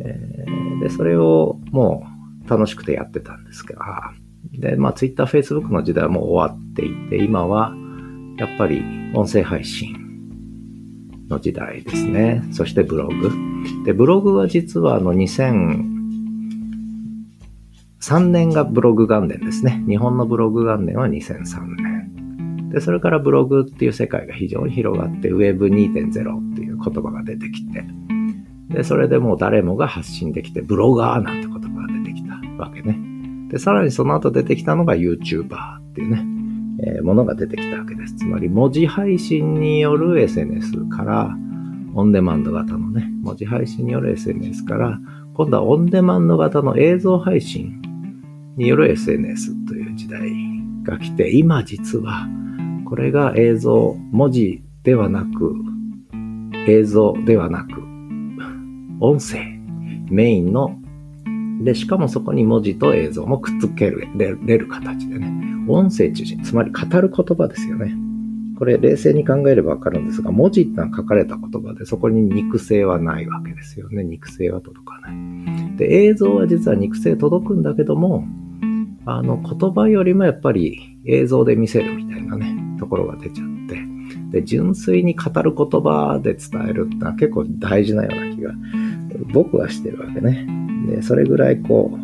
[0.02, 2.06] えー、で、それをも
[2.46, 4.14] う楽しくてやってたんですが、
[4.54, 7.76] で、まあ Twitter、Facebook の時代はもう終わっていて、今は
[8.38, 8.82] やっぱり
[9.14, 9.96] 音声配信
[11.30, 12.44] の時代ですね。
[12.52, 13.32] そしてブログ。
[13.86, 15.87] で、ブログは実はあの2000
[18.08, 19.84] 2003年がブログ元年ですね。
[19.86, 22.70] 日本のブログ元年は2003年。
[22.70, 27.84] で、それからブログっていう世界が非常に広がって、Web2.0 っていう言葉が出てきて、
[28.70, 32.98] で、それでもう誰もが発信できて、ブロガーなんて言葉が出てきたわけね。
[33.50, 36.26] で、さらにその後出てきたのが YouTuber っていうね。
[36.80, 38.16] えー、ものが出てきたわけです。
[38.16, 41.36] つまり文字配信による SNS から、
[41.94, 45.00] オンデマンド型のね、文字配信による SNS から、
[45.34, 47.82] 今度はオンデマンド型の映像配信
[48.58, 50.32] による SNS という時代
[50.84, 52.28] が来て、今実は、
[52.86, 55.54] これが映像、文字ではなく、
[56.68, 57.82] 映像ではなく、
[59.00, 59.60] 音声、
[60.10, 60.76] メインの、
[61.64, 65.32] で、しかもそこに文字と映像もくっつける、れる形でね、
[65.68, 67.94] 音声中心、つまり語る言葉ですよね。
[68.58, 74.04] これ冷静に考えればわかるんですが、文字ってのは書かれた言葉で、そこに肉声はないわけですよね。
[74.04, 75.78] 肉声は届かない。
[75.78, 78.26] で、映像は実は肉声届くんだけども、
[79.10, 83.80] あの、言葉よりもやっぱり映像で見せるみたいなね、ところが出ちゃって、
[84.32, 88.52] で、純粋に語る言葉で伝えるってのは結構大事なような気が、
[89.32, 90.46] 僕はしてるわけね。
[90.88, 91.98] で、それぐらいこう、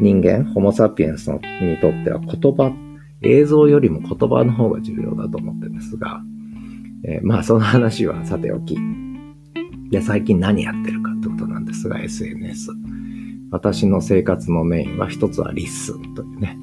[0.00, 1.40] 人間、ホモ・サピエンスに
[1.80, 2.74] とっては言葉、
[3.20, 6.22] 映像よりも言葉の方が重要だと思ってるんですが、
[7.04, 8.78] えー、まあその話はさておき。
[9.90, 12.70] で、最近何やってるかってことなんですが、SNS。
[13.50, 16.58] 私の生活のメインは一つはリッスンというね。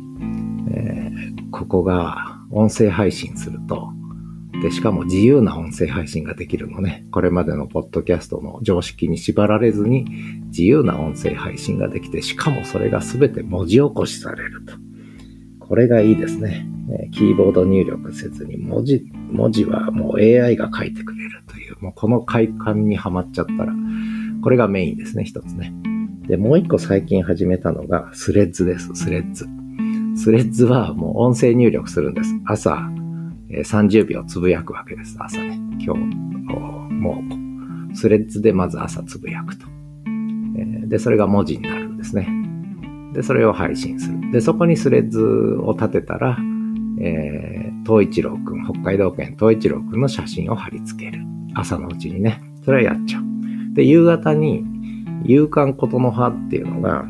[0.72, 3.90] えー、ここが音声配信すると、
[4.62, 7.06] で、しかも自由な音声配信ができるのね。
[7.12, 10.06] これまでのポッドキャストの常識に縛られずに
[10.48, 14.74] 自由な音声配信ができて、しかもそれが全て文字起こしされると。
[15.60, 16.68] これがいいですね。
[17.12, 23.74] キーボード入力せずに文字、文字はもう AI が書いてくれるという、もうこの快感にはまっちゃったら、
[24.42, 25.74] これがメインですね、一つね。
[26.28, 29.46] で、もう一個最近始めたのがスレッズです、スレッズ。
[30.16, 32.34] スレッズはもう音声入力するんです。
[32.46, 32.90] 朝
[33.50, 35.60] え、30秒つぶやくわけです、朝ね。
[35.80, 36.02] 今日、
[36.94, 37.24] も
[37.92, 39.68] う、スレッズでまず朝つぶやくと。
[40.58, 42.28] えで、それが文字になるんですね。
[43.14, 44.32] で、それを配信する。
[44.32, 46.38] で、そこにスレッズを立てたら、
[47.00, 51.22] えー、東一郎くん、北海道県東一郎くんの写真を貼り付ける。
[51.54, 52.42] 朝のうちにね。
[52.64, 53.24] それはやっちゃう。
[53.74, 54.66] で、夕方に、
[55.26, 57.06] 夕刊ことの葉っていうのが、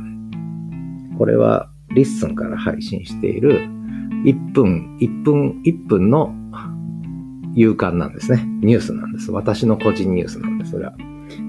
[1.17, 3.61] これはリッスンから配信している、
[4.23, 6.33] 1分、1分、1分の
[7.53, 8.43] 夕刊なんですね。
[8.61, 9.31] ニュースなんです。
[9.31, 10.93] 私の個人ニュースなんです、それは。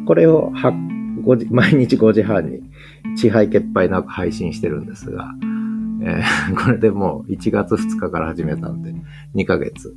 [0.06, 0.52] これを
[1.24, 2.62] 時毎日5時半に
[3.16, 5.34] 遅配欠配なく配信してるんですが、
[6.02, 8.94] えー、これでもう1月2日から始めたんで、
[9.34, 9.94] 2ヶ月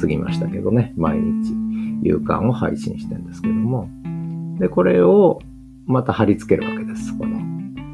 [0.00, 1.54] 過ぎましたけどね、毎日
[2.02, 3.88] 夕刊を配信してるんですけども、
[4.58, 5.40] で、これを
[5.90, 7.16] また貼り付けるわけです。
[7.16, 7.40] この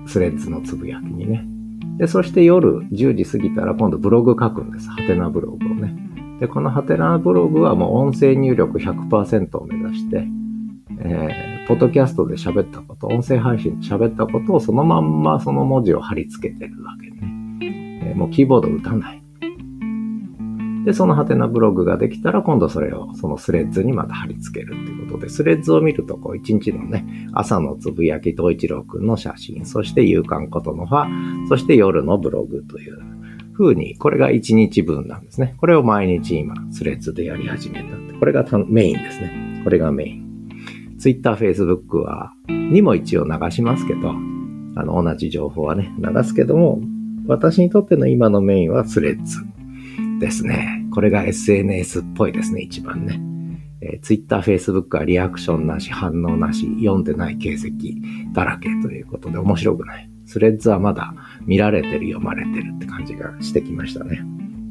[0.06, 1.44] スレッズのつぶやきにね。
[1.98, 4.88] で、そして夜10時過ぎたら今度ブログ書くんです。
[4.90, 5.96] ハテナブログをね。
[6.40, 10.26] で、このハテナブログはもう音声入力100%を目指して、
[11.00, 17.58] えー、ポッドキャストで喋ったこと、音声配信で喋ったことをそのまんまその文字を貼り付けてるわけね。
[18.08, 19.25] えー、もうキーボード打たない。
[20.86, 31.08] で、そのハテナブログができたら、今度それをそのスレッズにまた貼り付けるっていうことで、スレッズを見ると、こう、一日のね、朝のつぶやき、東一郎くんの写真、そして夕刊ことの葉、
[31.48, 32.98] そして夜のブログという
[33.58, 35.56] 風に、これが1日分なんですね。
[35.58, 38.12] これを毎日今、スレッズでやり始めたって。
[38.12, 39.62] これがメインですね。
[39.64, 40.96] これがメイン。
[41.00, 46.80] Twitter、Facebook は、にも一応流しますけど、あの、同じ情報はね、流すけども、
[47.26, 49.44] 私にとっての今のメインはスレッズ
[50.18, 50.86] ですね。
[50.92, 53.20] これが SNS っぽいですね、一番ね。
[53.80, 60.10] えー、Twitter、Facebook はリアクションなし、反応なし、読んでない形跡だらけということで面白くない。
[60.24, 64.20] スレッズはまだ見られてる、読まれてるって感じがしてきましたね。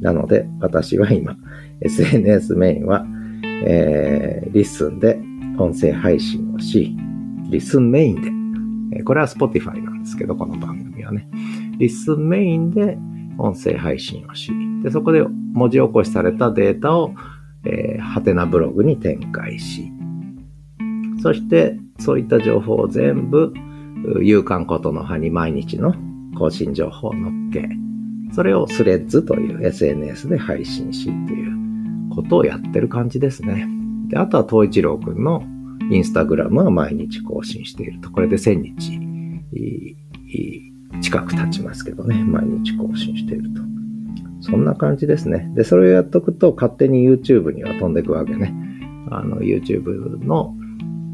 [0.00, 1.36] なので、私は今、
[1.80, 3.06] SNS メインは、
[3.64, 5.18] えー、リッスンで
[5.58, 6.94] 音声配信をし、
[7.50, 11.28] リッスンメインで、えー、これは Spotify なんですけど、この番組はね。
[11.78, 12.98] リッスンメインで
[13.38, 14.52] 音声配信をし、
[14.86, 17.12] で、そこで文字起こしされたデータを、
[17.64, 19.90] えー、ハテナブログに展開し、
[21.20, 23.52] そしてそういった情報を全部
[24.22, 25.92] 夕刊ことの葉に毎日の
[26.38, 27.68] 更新情報を載っけ、
[28.32, 33.66] それをスレッズという SNS で配信しっていうことをやってる感じですね。
[34.06, 35.42] で、あとは東一郎くんの
[35.90, 38.12] インスタグラムは毎日更新していると。
[38.12, 39.00] これで1000日
[41.02, 42.22] 近く経ちますけどね。
[42.22, 43.75] 毎日更新していると。
[44.46, 45.50] そんな感じですね。
[45.54, 48.54] で、それをやっとくと勝手に YouTube には飛んでいくわけね。
[49.10, 50.54] あの、YouTube の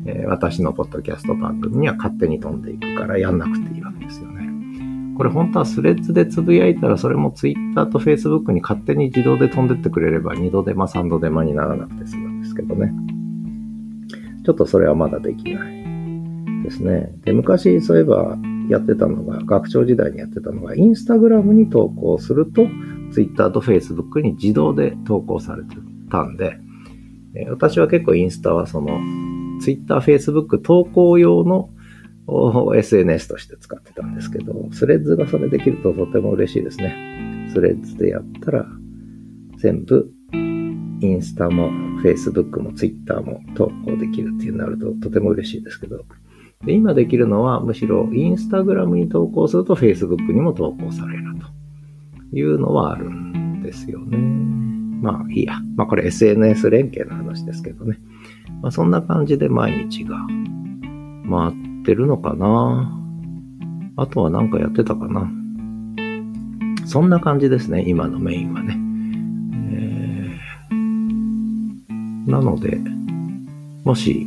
[0.05, 4.42] えー、私のポッドキャスト番組には勝手に飛んでいくからやんなくていいわけですよね。
[5.16, 12.92] これ本当はスレッズでつぶやいたらそれも Twitter と Facebook に勝手に自動で飛んでってくれれば2度手間3度手間にならなくて済むんですけどね。
[14.45, 15.85] ちょっとそれはまだできない
[16.64, 17.12] ですね。
[17.25, 18.37] で、昔そういえば
[18.68, 22.66] やってたのが、学長時代にやってたのが、インスタグラムに投稿すると、
[23.12, 25.77] Twitter と Facebook に自動で投稿されて
[26.11, 26.59] たんで、
[27.51, 29.01] 私は結構インスタはその
[29.61, 31.70] Twitter、Facebook 投稿用の
[32.75, 37.48] SNS として使ってたんですけど、スレッズがそれできるととても嬉しいですね。
[37.53, 38.66] スレッズでやったら、
[39.59, 41.70] 全部、インスタも
[42.03, 46.05] Facebook も Twitter も投稿できるっていうなるととても嬉しいですけど、
[46.64, 51.25] で今できるのはむしろインスタグラムに投稿すると Facebook にも投稿される
[52.31, 54.18] というのはあるんですよね。
[55.03, 55.59] まあいいや。
[55.77, 57.98] まあこれ SNS 連携の話ですけどね。
[58.62, 60.16] まあ、そんな感じで毎日が
[61.29, 62.98] 回ってるのかな。
[63.96, 65.31] あとは何かやってたかな。
[66.87, 68.79] そんな感じですね、今のメインはね。
[69.72, 72.81] えー、なので、
[73.85, 74.27] もし、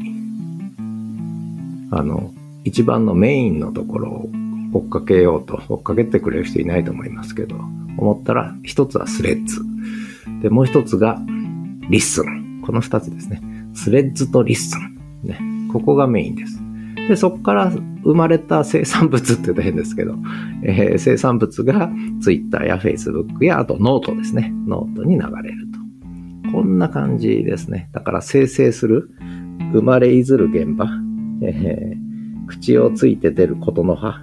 [1.91, 4.29] あの、一番のメインのところを
[4.73, 7.55] 追っかけようと、追っかけてくれる人いないと思いますけど、
[7.97, 9.61] 思ったら、一つは Threads。
[10.41, 11.21] で、もう一つが、
[11.89, 12.61] LISTEN。
[12.65, 13.41] この二つですね。
[13.73, 14.97] Threads と LISTEN。
[15.23, 15.39] ね。
[15.71, 16.59] ここがメインです。
[17.07, 17.71] で、そこから
[18.03, 20.15] 生まれた生産物って言うと変ですけど、
[20.63, 24.51] えー、生産物が Twitter や Facebook や、あとノートですね。
[24.67, 25.67] ノートに流れる
[26.43, 26.51] と。
[26.51, 27.89] こんな感じですね。
[27.91, 29.11] だから生成する、
[29.73, 30.89] 生まれいずる現場、
[31.41, 34.21] えー、口をついて出ることの葉、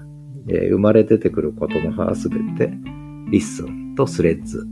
[0.49, 2.73] えー、生まれ出てくることの葉はすべて、
[3.31, 4.67] LISTEN と Threads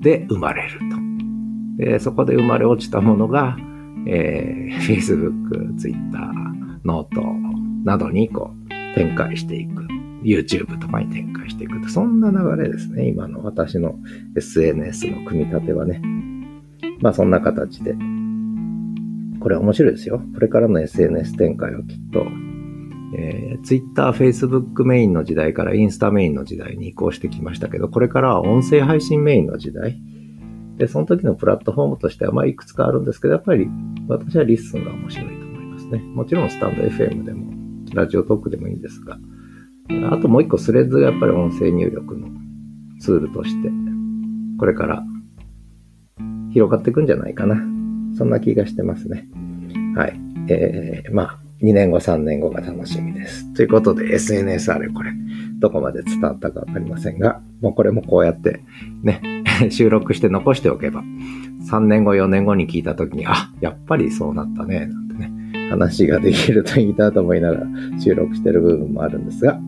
[0.00, 1.84] で生まれると。
[1.84, 3.56] でそこで生まれ落ちたものが、
[4.06, 6.18] えー、Facebook、Twitter、
[6.84, 7.22] ノート
[7.84, 9.86] などにこう展開していく。
[10.22, 11.90] YouTube とかに展開していく。
[11.90, 13.08] そんな流れですね。
[13.08, 13.94] 今の私の
[14.36, 16.02] SNS の組み立てはね。
[17.00, 17.94] まあそんな形で。
[19.40, 20.22] これ面白いですよ。
[20.34, 22.26] これからの SNS 展開はきっと、
[23.16, 30.00] えー、Twitter、Facebook メインの時代からインスタメインの時代に移行してきましたけど、これからは音声配信メインの時代。
[30.76, 33.68] で、その時のプラットフォームとしては、まあ、いくつかあるんですけど、やっぱり
[34.08, 35.98] 私は LISTEN が面白いと思いますね。
[35.98, 37.52] もちろんスタンド FM でも、
[37.94, 39.18] Radiotalk でもいいんですが、
[40.10, 42.28] あともう一個 Threads がやっぱり音声入力の
[43.00, 43.70] ツールとして
[44.58, 45.02] これから
[46.52, 47.79] 広がっていくんじゃないかな。
[48.16, 49.28] そんな気がしてますね。
[49.96, 50.20] はい。
[50.48, 53.52] えー、まあ、2年後、3年後が楽しみです。
[53.54, 55.12] ということで、SNS あれこれ、
[55.58, 58.62] どこまで伝わったかわかりませんが、もうこれもこうやって
[59.02, 59.20] ね、
[59.70, 61.04] 収録して残しておけば、
[61.70, 67.66] 3年後、4年後に聞いた時に、あ、やっぱりそうなったね、なんてね、話ができるといいなと思いながら
[67.98, 69.60] 収録してる部分もあるんですが、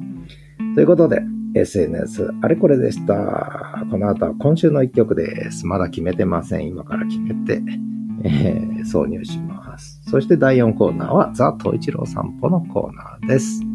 [0.75, 1.23] ということで、
[1.55, 3.85] SNS あれこれでした。
[3.91, 5.67] この後は今週の一曲です。
[5.67, 6.67] まだ決めてません。
[6.67, 7.63] 今から決めて、
[8.25, 10.01] えー、挿入します。
[10.09, 13.72] そして第4コーナーはザ・トイチロー散歩のコーナーです。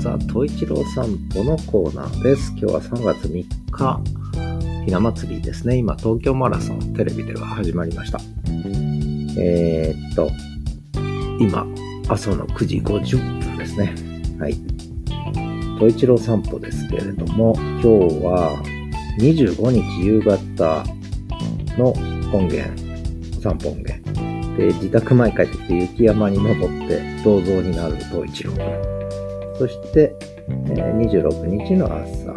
[0.00, 2.52] ザ・トイチロー散歩のコーナーです。
[2.56, 4.00] 今日は3月3日、
[4.86, 5.76] ひな祭りですね。
[5.76, 8.18] 今、東京マラソン、テレビでは始まりました。
[9.38, 10.30] えー、っと、
[11.38, 11.66] 今、
[12.08, 13.94] 朝の9時50分ですね。
[14.38, 14.56] はい。
[15.78, 17.88] トイチロー散歩ですけれども、今日
[18.24, 18.62] は
[19.18, 20.82] 25日夕方
[21.76, 21.92] の
[22.32, 22.70] 音源、
[23.42, 24.00] 散歩音源。
[24.56, 28.99] で、自宅前帰ってきて雪山に登って銅像になる東一郎。
[29.60, 30.16] そして、
[30.48, 32.34] え、26日の朝。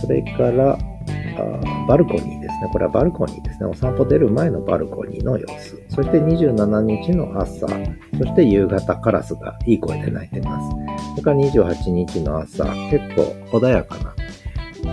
[0.00, 2.70] それからあ、バルコニーですね。
[2.72, 3.66] これはバルコニーですね。
[3.66, 5.82] お散歩出る前のバルコニーの様子。
[5.88, 7.66] そして27日の朝。
[7.66, 10.76] そして夕方カラスがいい声で鳴いてます。
[11.10, 12.64] それから28日の朝。
[12.88, 14.14] 結構穏やかな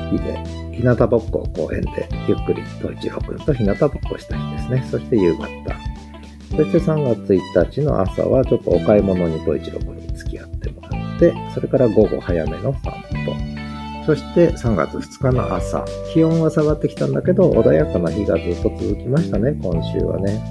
[0.09, 0.43] 日で、
[0.75, 4.87] 日向ぼっこ公園でゆっくり東一郎君と日向ぼっこした日ですね。
[4.89, 5.45] そして夕方。
[6.49, 10.02] そして3月1日の朝はちょっとお買い物に東一郎君に付き合ってもらっ
[11.31, 12.91] て、それから午後早めの散
[13.25, 13.53] 歩。
[14.05, 20.41] そして3月2日の朝、気温は下がってきたんだけど、穏やかな日がずっと続きましたね、今週はね。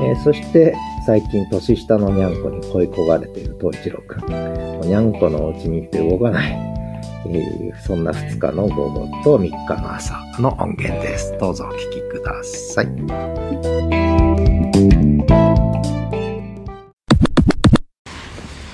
[0.00, 4.80] えー、そして最近年下のにゃんこに恋焦がれている東一郎くん。
[4.82, 6.52] にゃんこのお家に行って動かない。
[7.26, 11.36] えー、そんな2日の午後と3日の朝の音源です。
[11.38, 13.97] どうぞお聴きください。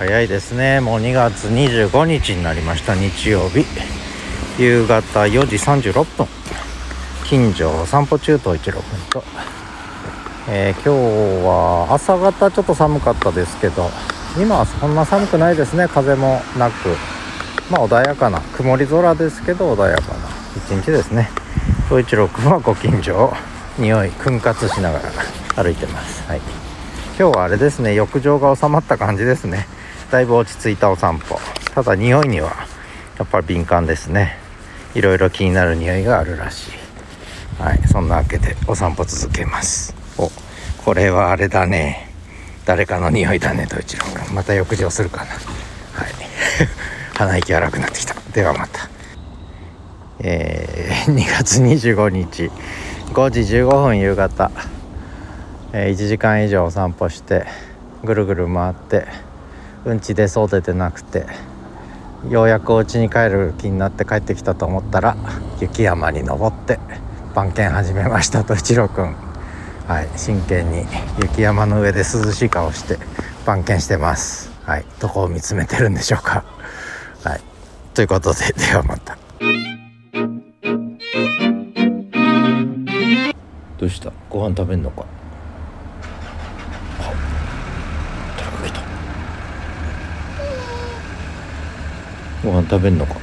[0.04, 0.80] 早いですね。
[0.80, 2.94] もう2月25日になりました。
[2.94, 3.64] 日曜日。
[4.58, 6.26] 夕方4時36分。
[7.24, 9.24] 近所を散歩中と一郎君と、
[10.50, 13.88] えー、今日は朝方ちょっと寒かったですけど
[14.38, 15.88] 今はそんな寒くないですね。
[15.88, 16.90] 風もなく。
[17.70, 21.30] まあ穏やかな曇り空ですけど穏やかな一日ですね。
[21.88, 23.32] 東一郎君はご近所を
[23.78, 26.22] 匂い燻活しながら歩いてます。
[26.28, 26.40] はい。
[27.18, 27.94] 今日はあれですね。
[27.94, 29.66] 浴場が収まった感じですね。
[30.10, 31.38] だいぶ落ち着いたお散歩。
[31.74, 32.52] ただ匂いには
[33.18, 34.36] やっぱり敏感ですね。
[34.94, 36.70] いろいろ気になる匂いがあるらしい。
[37.62, 39.94] はいそんなわけでお散歩続けます。
[40.18, 40.30] お
[40.84, 42.10] これはあれだね。
[42.64, 45.32] 誰かの匂いだねと一郎君また浴場するかな。
[45.32, 45.40] はい。
[47.14, 48.14] 鼻息荒くなってきた。
[48.32, 48.88] ではまた。
[50.20, 52.50] えー、 2月25日。
[53.12, 54.50] 5時15分夕方、
[55.72, 57.46] えー、1時間以上お散歩して
[58.02, 59.06] ぐるぐる回って
[59.84, 61.26] うんち出そうでてなくて
[62.28, 65.16] ようやくお家に帰る気になって帰ってきたと思ったら
[65.60, 66.78] 雪山に登って
[67.34, 69.14] 番犬始めましたと一郎くん
[69.86, 70.86] はい真剣に
[71.20, 72.98] 雪山の上で涼しい顔して
[73.44, 74.50] 番犬してます。
[74.64, 76.42] はいどこを見つめてるんでしょうか。
[77.22, 77.40] はい
[77.92, 79.18] ということで ではまた。
[83.78, 84.10] どうした？
[84.30, 85.04] ご飯食べんのか？
[92.44, 93.16] ご飯食べんのか？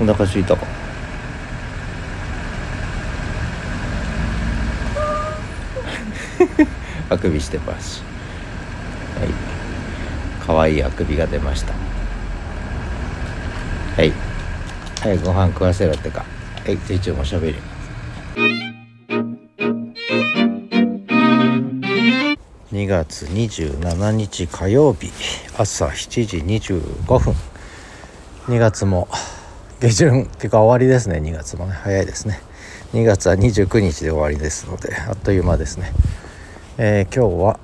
[0.00, 0.66] お腹すいたか？
[7.10, 8.02] あくびしてます。
[9.18, 9.28] はい。
[10.46, 11.72] 可愛いあくびが出ました。
[13.96, 14.12] はい。
[15.00, 16.24] はいご飯食わせろってか。
[16.64, 18.67] はい手帳もしゃべり
[22.88, 25.10] 2月27日火曜日
[25.58, 27.34] 朝7時25分。
[28.46, 29.08] 2月も
[29.78, 31.18] 下旬っていうか終わりですね。
[31.18, 32.40] 2月もね早いですね。
[32.94, 35.92] 2月は29日で終わりですのであっという間ですね、
[36.78, 37.60] えー、今日は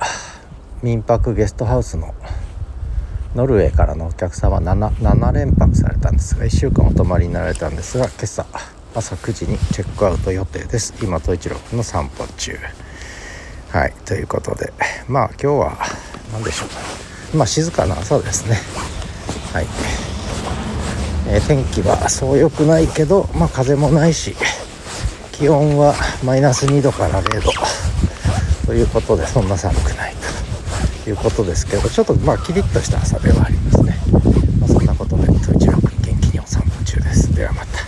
[0.83, 2.15] 民泊ゲストハウスの
[3.35, 8.45] ノルウェーからのお客様 7, 7連泊されたんですが1週間お泊まりになられたんですが今朝
[8.95, 10.93] 朝9時にチェックアウト予定です。
[11.03, 12.59] 今統一郎君の散歩中。
[13.75, 14.73] はいということで
[15.09, 15.77] まあ今日は
[16.33, 16.67] 何でしょ
[17.35, 17.37] う。
[17.37, 18.57] まあ静かな朝ですね。
[19.53, 19.67] はい、
[21.27, 24.37] えー、天気はそう良くないけどまあ風もないし
[25.33, 25.93] 気温は
[26.25, 27.51] マイナス2度から0度。
[28.65, 30.15] ということでそんな寒くない
[31.03, 33.99] ということですけどちょっとまあキリッとした朝ではありますね、
[34.61, 37.35] まあ、そんなことで統一郎君元気にお散歩中です。
[37.35, 37.85] ではまた。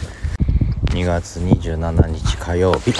[0.96, 2.92] 2月27日火曜日。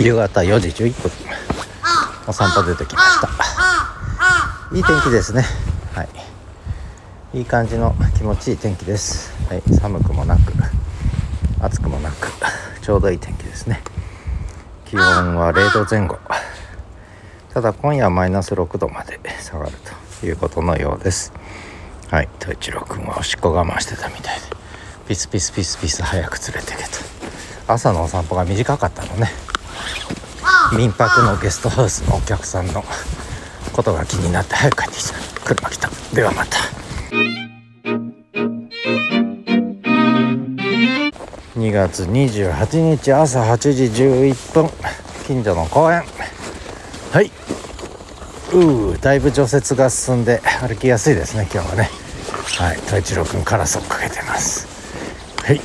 [0.00, 1.23] 夕方4時11分。
[2.26, 3.28] お散歩出てきました。
[4.74, 5.44] いい天気ですね。
[5.92, 7.38] はい。
[7.38, 9.32] いい感じの気持ちいい天気です。
[9.48, 9.62] はい。
[9.74, 10.52] 寒くもなく
[11.60, 12.28] 暑くもなく
[12.80, 13.82] ちょうどいい天気ですね。
[14.86, 16.18] 気温は0度前後。
[17.52, 19.72] ただ今夜はマイナス6度まで下がる
[20.20, 21.32] ということのようです。
[22.10, 22.28] はい。
[22.40, 24.46] 統一郎君はおしっこ我慢してたみたいで。
[25.06, 26.88] ピスピスピスピス早く連れてけと。
[27.68, 29.30] 朝のお散歩が短かったのね。
[30.76, 32.82] 民泊のゲストハウスのお客さんの
[33.72, 35.14] ことが気になって早く帰ってきた。
[35.44, 35.90] 車来た。
[36.12, 36.58] ではまた。
[41.56, 44.70] 2月28日朝8時11分。
[45.26, 46.02] 近所の公園。
[47.12, 47.30] はい。
[48.52, 51.88] うーだいぶ除雪が進んで歩きやすいですね今日はね。
[52.58, 52.76] はい。
[52.76, 54.66] 太一郎君カラスをかけてます。
[55.44, 55.60] はい。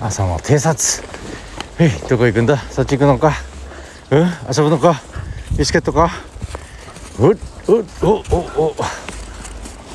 [0.00, 1.06] 朝の偵察。
[1.78, 2.58] はいどこ行くんだ？
[2.70, 3.32] そっち行くのか？
[4.10, 5.02] うん遊ぶのか
[5.58, 6.10] ビスケットか
[7.18, 7.36] うっ
[7.68, 8.74] うっおおお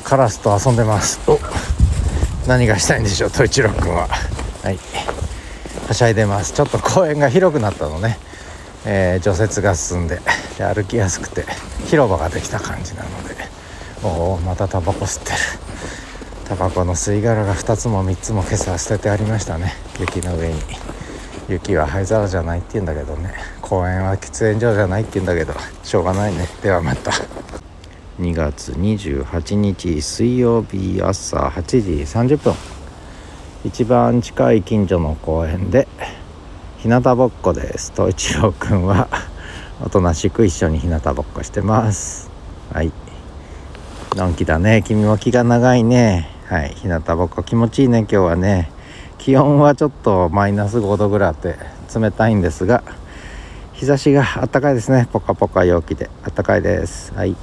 [0.04, 1.38] カラスと遊んでますお
[2.46, 4.06] 何がしたいんでしょう統一郎君は
[4.62, 4.78] はい
[5.88, 8.18] はしゃいでますちょっと公園が広くなったのね、
[8.86, 10.20] えー、除雪が進んで
[10.58, 11.44] で歩きやすくて
[11.86, 13.34] 広場ができた感じなので
[14.04, 15.38] おおまたタバコ吸ってる
[16.44, 20.60] タバコの吸い殻が2つも3つも今朝捨ててありましたね雪の上に
[21.48, 23.34] 雪は灰皿じゃないって言うんだけどね。
[23.60, 26.48] 公園は喫煙所じゃないって言うんだけどしょうがないね。
[26.62, 27.12] ではまた。
[28.20, 32.54] 2月28日水曜日朝8時30分。
[33.64, 35.88] 一番近い近所の公園で
[36.78, 37.92] 日向ぼっこです。
[37.94, 39.08] 東一郎くんは
[39.82, 42.30] おとなしく一緒に日向ぼっこしてます。
[42.72, 42.92] はい。
[44.16, 44.82] のんきだね。
[44.86, 46.30] 君も気が長いね。
[46.46, 46.74] はい。
[46.76, 48.70] 日向ぼっこ気持ちいいね今日はね。
[49.24, 51.56] 気温はちょっとマイナス5度ぐらいあって
[51.98, 52.84] 冷たいんですが
[53.72, 55.08] 日差しが暖かいですね。
[55.10, 56.08] ポカポカ陽気で。
[56.22, 57.12] 暖かいです。
[57.14, 57.34] はい。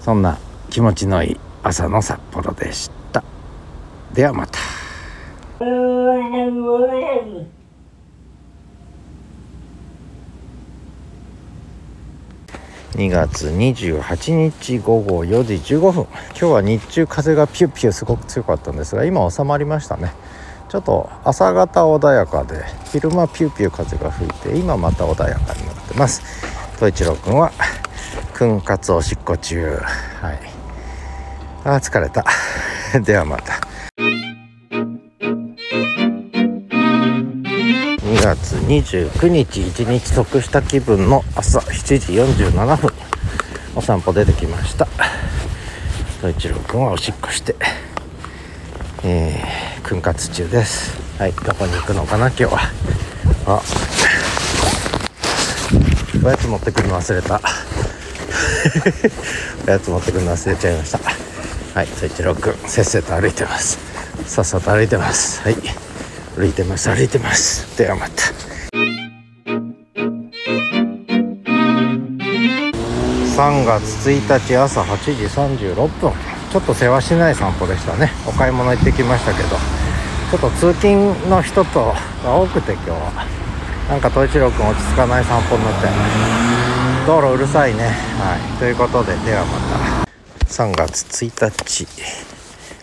[0.00, 0.38] そんな
[0.70, 3.22] 気持ちのいい朝の札幌でした。
[4.14, 4.58] ではまた。
[12.94, 16.06] 2月28日午後4時15分。
[16.30, 20.12] 今日は日中風がピューピューすごく強かったんですが今収まりましたね。
[20.68, 26.22] ちょっと朝方穏やかで昼間ピューピュー風が吹いて今また穏やかになってます。
[26.76, 27.52] 統一郎君は
[28.34, 29.76] 訓活おしっこ中。
[30.20, 30.40] はい。
[31.64, 32.24] あ疲れた。
[33.02, 33.60] ではまた。
[38.20, 42.12] 月29日一日得した気分の朝7時
[42.44, 42.92] 47分。
[43.74, 44.86] お散歩出てきました。
[46.18, 47.56] 統一郎君はおしっこして。
[49.04, 51.00] えー、訓活中です。
[51.18, 52.58] はいどこに行くのかな今日は。
[53.46, 53.62] あ。
[56.22, 57.40] おやつ持ってくるの忘れた。
[59.66, 60.98] おやつ持ってくるの忘れちゃいました。
[61.74, 63.78] はい統一郎君せっせと歩いてます。
[64.26, 65.40] さっさと歩いてます。
[65.40, 65.56] はい。
[66.40, 68.22] 歩いてます歩いてますではまた。
[73.36, 76.12] 3月1日朝8時36分。
[76.50, 78.10] ちょっと世話しない散歩でしたね。
[78.26, 79.48] お買い物行ってきましたけど。
[80.30, 81.92] ちょっと通勤の人と
[82.24, 83.26] が多くて今日は。
[83.90, 85.88] なんか統一郎君落ち着かない散歩になって。
[87.06, 87.84] 道路うるさいね。
[88.18, 88.58] はい。
[88.58, 89.58] ということでではま
[90.06, 90.10] た。
[90.46, 91.86] 3月1日。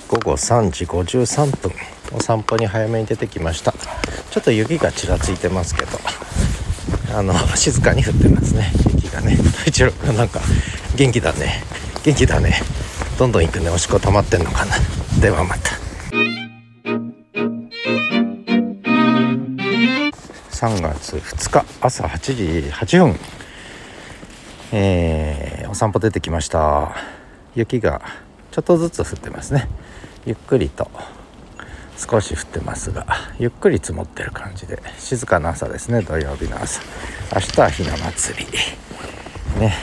[0.08, 1.97] 午後3時53分。
[2.14, 3.72] お散歩に早めに出てきました。
[3.72, 6.00] ちょっと雪がちらついてますけど。
[7.16, 8.72] あの静かに降ってますね。
[8.94, 9.36] 雪がね。
[9.36, 10.42] 太一郎君なんか
[10.96, 11.64] 元気だね。
[12.04, 12.62] 元気だね。
[13.18, 13.70] どんどん行くね。
[13.70, 14.76] おしっこ溜まってんのかな。
[15.20, 15.72] ではまた。
[20.52, 23.20] 3月2日朝8時8分。
[24.72, 26.96] えー、お散歩出てきました。
[27.56, 28.02] 雪が
[28.52, 29.70] ちょっとずつ降ってますね。
[30.26, 30.90] ゆっくりと。
[31.98, 33.06] 少し降ってますが
[33.40, 36.82] ゆっくり積もってる感じで静かな朝ですね土曜日の朝。
[37.34, 38.46] 明日はひな祭り。
[39.60, 39.74] ね。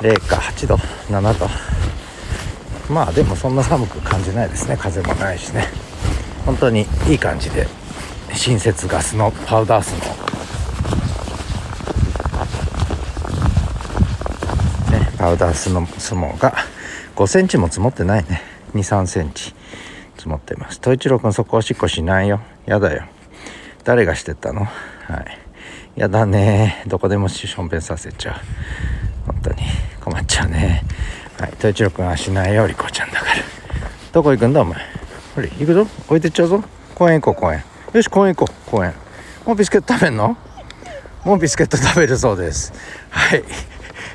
[0.00, 0.76] 0か8度
[1.08, 1.48] 7度。
[2.92, 4.76] まあでもそんな寒く感じないですね。
[4.76, 5.68] 風もないしね。
[6.44, 7.66] 本当にいい感じで
[8.34, 9.92] 新雪ガスのパウダース
[14.92, 16.54] の、ね、パウダースのスモーが
[17.16, 18.42] 5センチも積もってないね。
[18.74, 19.54] 2 3センチ。
[20.16, 20.78] 積もってます。
[20.80, 22.40] 統一郎君そこおしっこしないよ。
[22.66, 23.04] やだよ。
[23.84, 24.64] 誰がしてったの？
[24.64, 24.68] は
[25.96, 26.00] い。
[26.00, 26.82] やだね。
[26.86, 28.34] どこでもしょんべんさせちゃう。
[29.26, 29.62] 本当に。
[30.00, 30.82] 困っちゃうね。
[31.38, 31.52] はい。
[31.52, 32.66] 統一郎君はしないよ。
[32.66, 33.32] リコちゃんだから。
[34.12, 34.62] どこ行くんだ？
[34.62, 34.78] お前。
[35.34, 35.82] ほれ行くぞ。
[35.82, 36.64] 置いてっちゃうぞ。
[36.94, 37.62] 公園行こう公園。
[37.92, 38.70] よし公園行こう。
[38.70, 38.94] 公園。
[39.46, 40.36] もうビスケット食べんの？
[41.24, 42.72] もうビスケット食べるそうです。
[43.10, 43.44] はい。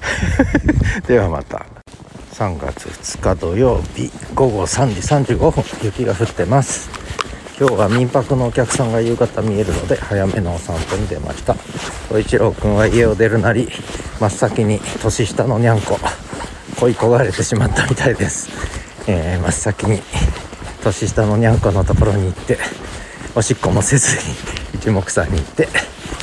[1.07, 1.65] ではまた。
[2.39, 4.87] 3月2日土曜日午後3
[5.25, 6.89] 時35分雪が降ってます。
[7.59, 11.53] 今日は民泊のお客さんが夕方見えるので早めのお散歩に出ました。
[12.07, 13.67] 小一郎くんは家を出るなり
[14.21, 15.99] 真っ先に年下のにゃんこ
[16.79, 18.49] 恋焦がれてしまったみたいです、
[19.05, 19.99] えー、真っ先に
[20.81, 22.57] 年下のにゃんこのところに行って
[23.35, 24.33] おしっこもせずに
[24.75, 25.67] 一目散に行って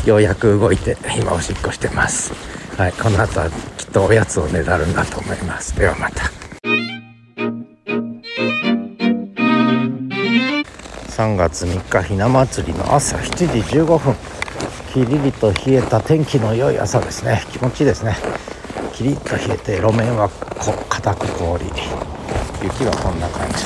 [0.09, 2.33] ようやく動いて今おしっこしてます。
[2.77, 3.49] はいこの後は
[3.79, 5.75] きっとおやつをねだるんだと思います。
[5.79, 6.31] ではまた。
[11.09, 13.47] 3月3日ひな祭りの朝7時
[13.79, 14.15] 15分。
[14.93, 17.43] キリリと冷えた天気の良い朝ですね。
[17.51, 18.15] 気持ちいいですね。
[18.93, 21.65] キリッと冷えて路面はこ固く凍り。
[22.63, 23.65] 雪はこんな感じ。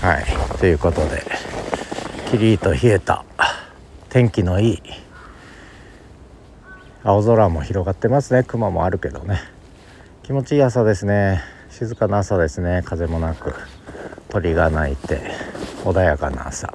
[0.00, 1.53] はいということで。
[2.30, 3.24] キリと冷えた。
[4.08, 4.82] 天気のいい。
[7.02, 8.42] 青空も広がってますね。
[8.42, 9.40] 雲もあるけどね。
[10.22, 11.42] 気持ちいい朝ですね。
[11.70, 12.82] 静かな朝ですね。
[12.84, 13.54] 風もなく。
[14.28, 15.20] 鳥が鳴いて。
[15.84, 16.72] 穏やかな朝。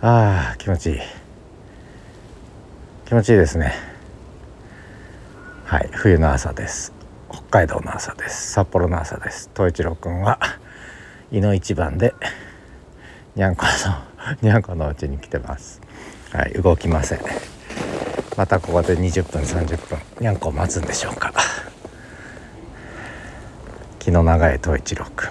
[0.00, 0.98] あー気持ちいい。
[3.06, 3.72] 気持ちいいですね。
[5.64, 5.90] はい。
[5.92, 6.92] 冬の朝です。
[7.30, 8.52] 北海道の朝です。
[8.52, 9.50] 札幌の朝です。
[9.54, 10.38] 東一郎くんは
[11.30, 12.14] 井の一番で
[13.38, 15.80] にゃんこの にゃんこのうちに来てます。
[16.32, 17.20] はい動きません。
[18.36, 21.32] またここで20分30分にゃんこ待つんでしょうか。
[24.00, 25.30] 気の長い東一郎くん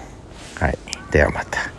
[0.58, 0.78] はい
[1.10, 1.70] ではまた。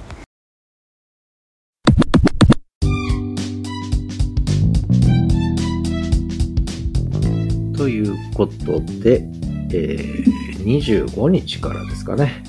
[7.75, 9.23] ということで、
[9.71, 12.43] えー、25日からですかね、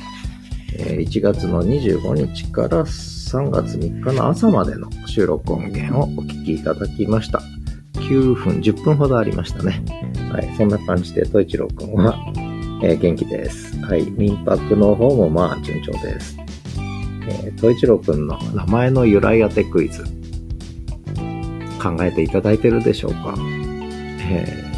[0.74, 2.84] えー、1月の25日から
[3.30, 7.40] 3月3日の朝までの収録音源をお聞きいただきました。
[7.94, 9.84] 9分、10分ほどありましたね。
[10.32, 12.18] はい、そんな感じで、トイチロー君は、
[12.82, 13.78] えー、元気です。
[13.84, 16.36] はい、民泊の方もまあ順調です。
[17.28, 20.02] えー、トイチロー君の名前の由来当てクイズ、
[21.80, 23.36] 考えていただいてるでしょうか、
[24.28, 24.72] え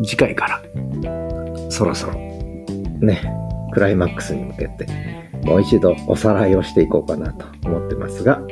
[0.00, 3.30] ー、次回から、そろそろ、ね、
[3.74, 8.42] クライマックスに向けて、もう一度おさらいをしていこうかなと思ってますが、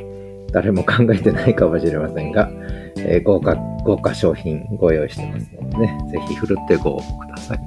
[0.53, 2.49] 誰も考えてないかもしれませんが、
[2.97, 7.61] えー、豪華、豪華商品ご用意してますのでね、ぜひふるってご応募ください。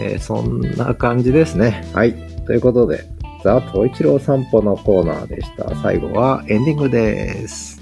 [0.00, 1.88] えー、そんな感じですね。
[1.94, 2.14] はい。
[2.46, 3.04] ということで、
[3.44, 5.74] ザ・トイチロー散歩のコーナーでした。
[5.76, 7.79] 最後はエンディングです。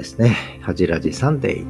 [0.00, 0.34] ですね。
[0.62, 1.64] はじらじサンデー。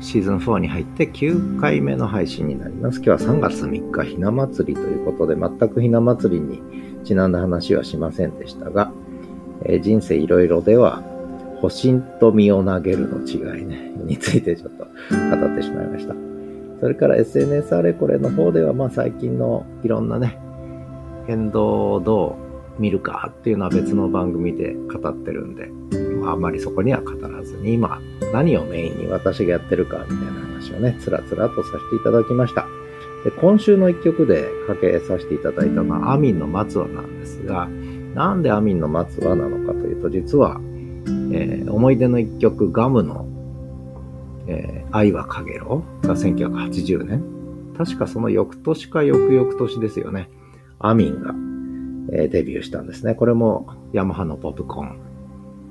[0.00, 3.02] シーズン4に入って9回目の配信になります。
[3.04, 6.62] 今日は3月3日ひな祭りということで、全くひな祭りに
[7.04, 8.90] ちなんだ話はしませんでしたが、
[9.64, 11.02] えー、人生いろいろでは、
[11.60, 16.14] 保身と身を投げるの違いね、についてちょっと語ってしまいました。
[16.80, 20.38] それから SNS あれこれの方では、まあ最近のいろんなね、
[21.26, 22.38] 変動をど
[22.78, 28.00] う見るかっていうのは別の番組で語ってるんで、あんまりそこには語らずに、今、
[28.32, 32.66] 何をメインに私がやってるか、みたいな話をね、つらつらとさせていただきました。
[33.24, 37.68] で今週の一曲でかけさせていただいたのは、アミンの松葉なんですが、
[38.14, 40.60] なんでアミンの松葉なのかというと、実は、
[41.32, 43.26] えー、思い出の一曲、ガムの、
[44.46, 47.24] えー、愛はかげろが1980年。
[47.76, 50.28] 確かその翌年か翌々年ですよね。
[50.80, 51.34] アミンが、
[52.12, 53.14] えー、デビューしたんですね。
[53.14, 55.07] これもヤマハのポップコーン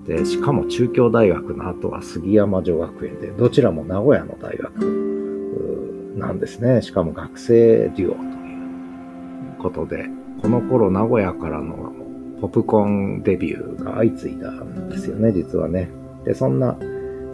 [0.07, 6.81] で、しかも中京大学の後は杉山女学園で、どちらも名古屋の大学なんですね。
[6.81, 10.05] しかも学生デュオということで、
[10.41, 11.93] この頃名古屋からの
[12.39, 15.89] ポップコーンデビューが相次いだんですよね、実はね。
[16.23, 16.77] で、そんな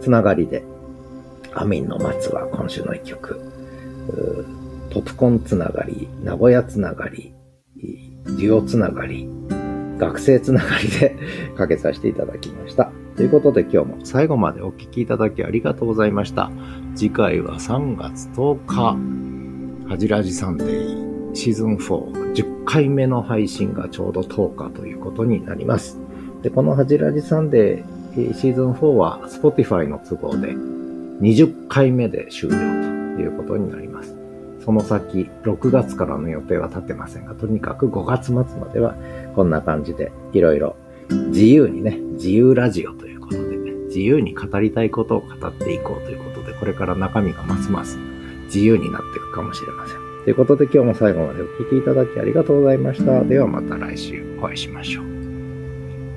[0.00, 0.64] つながりで、
[1.54, 3.38] アミンの松は今週の一曲、
[4.90, 7.32] ポップコーンつながり、名古屋つながり、
[8.24, 9.28] 授業つながり、
[9.98, 11.16] 学生つながりで
[11.56, 12.90] かけさせていただきました。
[13.16, 16.50] ということで今日も最後までお聞きいただきありがとうございました。
[16.94, 25.98] 次回は3月10日、はじらじサンデーシーズン4、10回目の配信がちょうど10日ということになります。
[26.42, 30.54] で、このはじらじサンデーシーズン4は Spotify の都合で
[31.20, 32.56] 20回目で終了
[33.16, 34.13] ということになります。
[34.64, 38.94] その先、6月からの予定は立ってませんが、とにかく5月末までは
[39.34, 40.76] こんな感じでいろいろ
[41.28, 47.98] 自由にね、自由ラジオということで、ね、自由に語りたいことを語っていこうということで、これから中身がますます
[48.46, 49.96] 自由になっていくかもしれません。
[50.24, 53.22] ということで今日も最後までお聴きいただきありがとうございました。
[53.22, 55.04] ではまた来週お会いしましょう。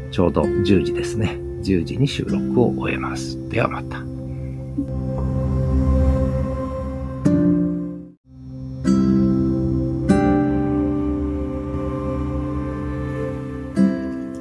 [0.10, 1.38] ちょうど10時ですね。
[1.64, 3.38] 10時に収録を終えます。
[3.50, 4.17] ではまた。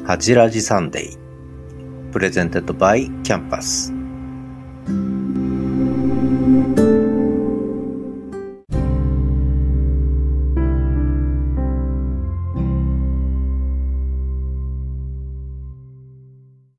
[0.07, 2.13] はじらじサンデー。
[2.13, 3.96] プレゼンテッドバイキャンパス